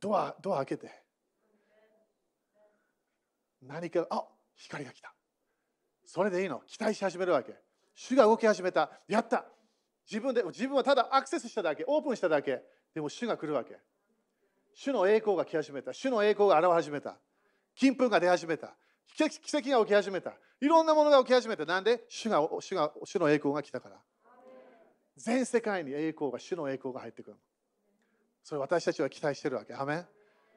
[0.00, 0.90] ドア、ドア開けて。
[3.62, 4.24] 何か、あ
[4.56, 5.14] 光が来た。
[6.08, 6.62] それでいいの。
[6.66, 7.54] 期待し始めるわけ。
[7.94, 8.90] 主が動き始めた。
[9.06, 9.44] やった。
[10.10, 12.62] 自分で、自分はただアクセスしただけ、オープンしただけ。
[12.94, 13.78] でも主が来るわけ。
[14.72, 15.92] 主の栄光が来始めた。
[15.92, 17.18] 主の栄光が現れ始めた。
[17.74, 18.74] 金粉が出始めた。
[19.14, 20.32] 奇跡が起き始めた。
[20.62, 21.66] いろんなものが起き始めた。
[21.66, 22.02] なんで？
[22.08, 23.96] 主が主が主の栄光が来たから。
[25.14, 27.36] 全世界に栄光が、主の栄光が入ってくる。
[28.42, 29.74] それ私たちは期待してるわけ。
[29.74, 30.06] アメン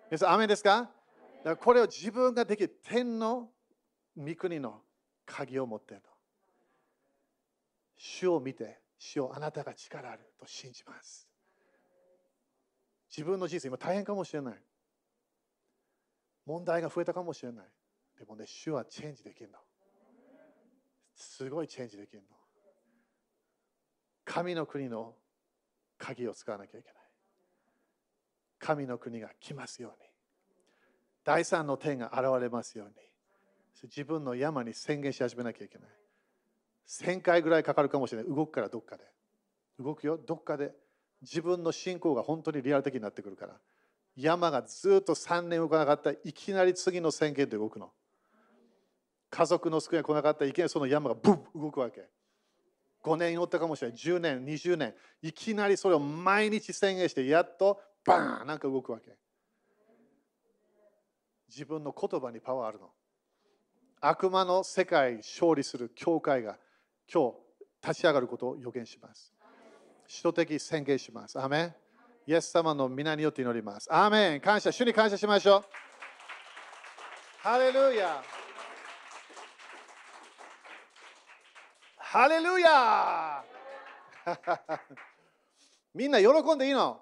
[0.09, 0.79] 皆さん、アメンですか？
[0.79, 0.91] だか
[1.43, 3.49] らこれを自分ができる天の
[4.15, 4.81] 御国の
[5.31, 6.09] 鍵を持っているの。
[7.95, 11.27] 主を見て、主をあなたが力あると信じます。
[13.09, 14.55] 自分の人生、今大変かもしれない。
[16.45, 17.65] 問題が増えたかもしれない。
[18.19, 19.57] でもね、主はチェンジできるの。
[21.15, 22.27] すごいチェンジできるの。
[24.25, 25.15] 神の国の
[25.97, 27.01] 鍵を使わなきゃいけない。
[28.59, 30.09] 神の国が来ますように。
[31.23, 33.10] 第三の天が現れますように。
[33.83, 35.89] 自分の山に宣言し始めなきゃいけない。
[36.87, 38.33] 1000回ぐらいかかるかもしれない。
[38.33, 39.03] 動くからどっかで。
[39.79, 40.73] 動くよ、どっかで。
[41.21, 43.59] 自分の信仰が本当にリアル的になってくるから。
[44.15, 47.91] 山がずっと3年動かなかったらいきなり次の宣言で動くの。
[49.29, 52.09] 家族の救いが来なかったらいきなりその山がブッ動くわけ。
[53.03, 53.97] 5年祈ったかもしれない。
[53.97, 54.93] 10年、20年。
[55.21, 59.15] いきなりそれを毎日宣言してやっとバーンなんか動くわけ。
[61.47, 62.91] 自分の言葉にパワーあるの。
[64.03, 66.57] 悪魔の世界勝利する教会が
[67.11, 69.31] 今日立ち上がることを予言します。
[70.07, 71.39] 使徒的宣言します。
[71.39, 71.75] アメン
[72.25, 73.87] イエス様の皆によって祈ります。
[73.91, 75.63] アーメン感謝、主に感謝しましょう。
[77.43, 78.23] ハレルヤ
[81.97, 83.43] ハレルヤ
[85.93, 87.01] みんな喜んでいいの？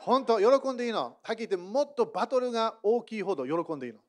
[0.00, 1.18] 本当、喜んでいいの？
[1.22, 4.00] はっきり言ってもっとバトルが大きいほど喜んでいいの？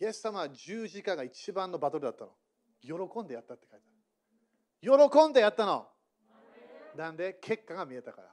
[0.00, 2.32] イエス様は十字架が一番のバトルだったの。
[2.82, 5.08] 喜んでやったって書いてある。
[5.10, 5.86] 喜んでやったの。
[6.96, 8.28] なんで結果が見えたから。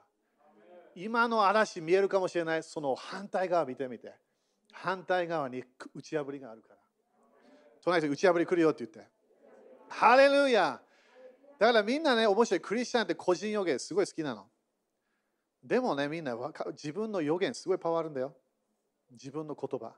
[0.96, 2.64] 今の嵐見えるかもしれない。
[2.64, 4.14] その反対側見てみて。
[4.74, 6.76] 反対側に打ち破りがあるから。
[7.84, 9.10] 隣に打ち破り来るよって言って。
[9.90, 10.82] ハレルヤ
[11.60, 12.60] だからみんなね、面白い。
[12.60, 14.48] クリスチャンって個人予言すごい好きなの。
[15.64, 16.36] でもね、みんな
[16.72, 18.36] 自分の予言すごいパワーあるんだよ。
[19.12, 19.96] 自分の言葉。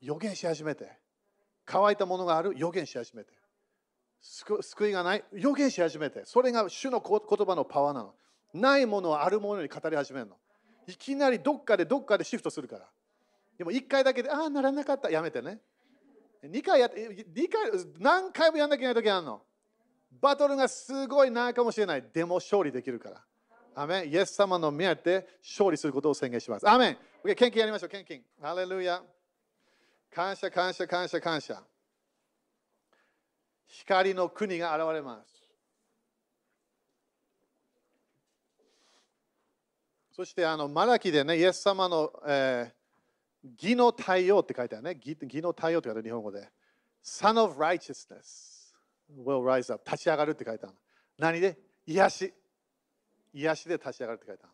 [0.00, 0.90] 予言し始めて。
[1.64, 3.32] 乾いたものがある予言し始めて。
[4.20, 6.22] 救いがない予言し始めて。
[6.24, 8.14] それが主の言葉のパワーなの。
[8.54, 10.36] ないものをあるものに語り始めるの。
[10.86, 12.88] いきなりどっかでどっかでシフトするから。
[13.58, 15.10] でも1回だけで、ああ、ならなかった。
[15.10, 15.60] やめてね。
[16.42, 19.42] 2回やって、2回、何回もやんなきゃいけない時あるの。
[20.20, 22.04] バトルがすごい長いかもしれない。
[22.12, 23.24] でも勝利できるから。
[23.74, 26.68] アメンイエス様の目当て勝利することを宣言します。
[26.68, 28.24] アメン、o、献金やりましょう、献金。
[28.40, 29.02] ハレルヤ。
[30.10, 31.62] 感謝、感謝、感謝、感謝。
[33.66, 35.38] 光の国が現れます。
[40.12, 44.98] そしてあのマラキでね、イエス様の、えー、義の太陽って書いてあるね。
[44.98, 46.50] 義義の太陽って書いてある日本語で。
[47.04, 48.74] Son of righteousness
[49.24, 49.88] will rise up.
[49.88, 50.74] 立ち上がるって書いてある。
[51.16, 51.56] 何で？
[51.86, 52.34] 癒し。
[53.32, 54.52] 癒しで立ち上がるって書いてある。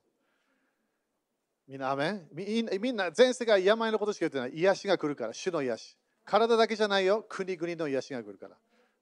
[1.66, 2.28] みんな、アメン？
[2.32, 4.58] みんな、全世界病のことしか言ってない。
[4.58, 5.96] 癒しが来るから、主の癒し。
[6.24, 8.56] 体だけじゃないよ、国々の癒しが来るから。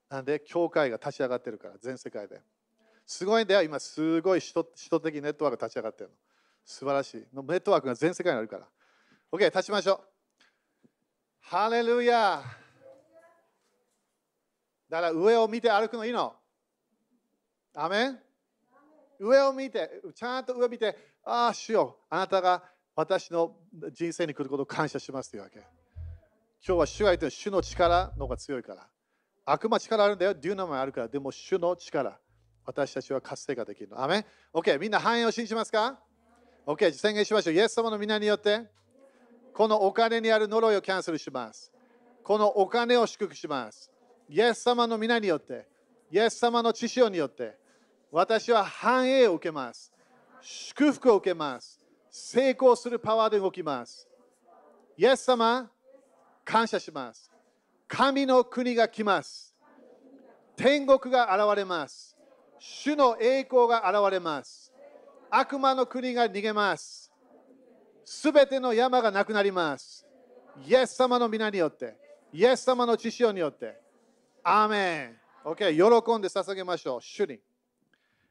[0.08, 2.40] なんで、教会が立ち上がってるから、全世界で。
[3.06, 4.52] すごいんだよ、今、すごい首
[4.90, 6.16] 都的ネットワークが立ち上がってるの。
[6.64, 7.26] 素晴らしい。
[7.32, 8.68] ネットワークが全世界にあるから。
[9.32, 10.00] OK、立ちましょう。
[11.40, 12.42] ハレルヤ
[14.88, 16.36] だから上を見て歩くのいいの。
[17.74, 18.18] アメン？
[19.18, 22.62] 上を見て、ちゃんと上を見て、ああ、主よ、あなたが
[22.94, 23.56] 私の
[23.92, 25.58] 人生に来ることを感謝しますというわけ。
[25.58, 28.86] 今日は主が言って主の力の方が強いから。
[29.44, 32.18] 悪魔力あるんだよ、デューナもあるから、でも主の力。
[32.64, 34.02] 私たちは活性化できるの。
[34.02, 35.98] アメ ?OK、みんな繁栄を信じますか
[36.66, 37.54] ?OK、宣言しましょう。
[37.54, 38.70] イエス様の皆によって、
[39.52, 41.72] このお金にある呪いをキャンセルします。
[42.22, 43.90] このお金を祝福します。
[44.28, 45.66] イエス様の皆によって、
[46.10, 47.56] イエス様の知識によって、
[48.12, 49.91] 私は繁栄を受けます。
[50.42, 51.80] 祝福を受けます。
[52.10, 54.08] 成功するパワーで動きます。
[54.96, 55.70] イエス様、
[56.44, 57.30] 感謝します。
[57.88, 59.54] 神の国が来ます。
[60.56, 62.16] 天国が現れます。
[62.58, 64.72] 主の栄光が現れます。
[65.30, 67.10] 悪魔の国が逃げます。
[68.04, 70.06] すべての山がなくなります。
[70.66, 71.96] イエス様の皆によって、
[72.32, 73.80] イエス様の知識によって。
[74.42, 75.48] アーメン。
[75.48, 75.72] OK、
[76.04, 77.00] 喜んで捧げましょう。
[77.00, 77.40] 主に。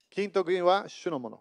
[0.09, 1.39] 金と銀は主のもの。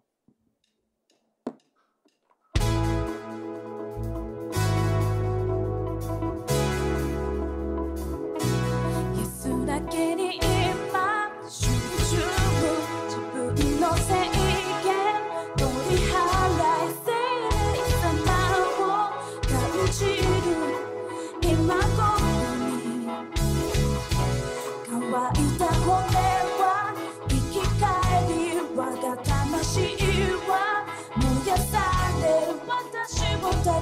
[33.63, 33.81] 戦う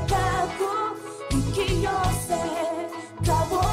[1.31, 1.91] 生き寄
[2.27, 2.35] せ
[3.25, 3.68] 顔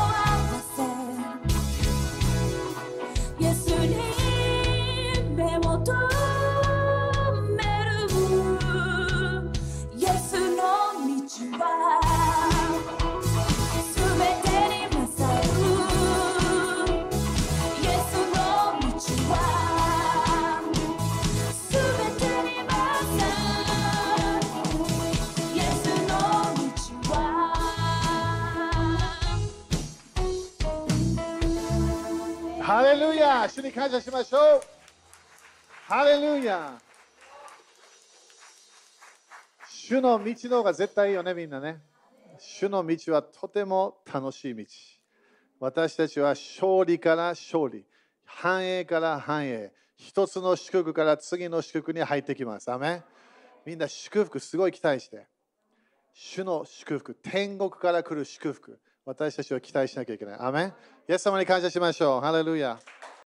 [33.46, 34.62] レルヤ主に感謝しましょう
[35.88, 36.80] ハレルヤ
[39.68, 41.80] 主の道の方が絶対いいよね、みんなね。
[42.40, 44.66] 主の道はとても楽しい道。
[45.60, 47.86] 私たちは勝利から勝利、
[48.24, 52.72] 繁栄から繁栄、一つの祝福から次の祝福に入ってきます。
[52.72, 53.04] アメ
[53.64, 55.28] みんな祝福すごい期待して。
[56.14, 60.38] 主の祝福、天国から来る祝福、私たちは期待しなきゃいけない。
[60.40, 60.74] アメ
[61.08, 62.22] イエス様に感謝しましょう。
[62.22, 62.80] ハレルヤ。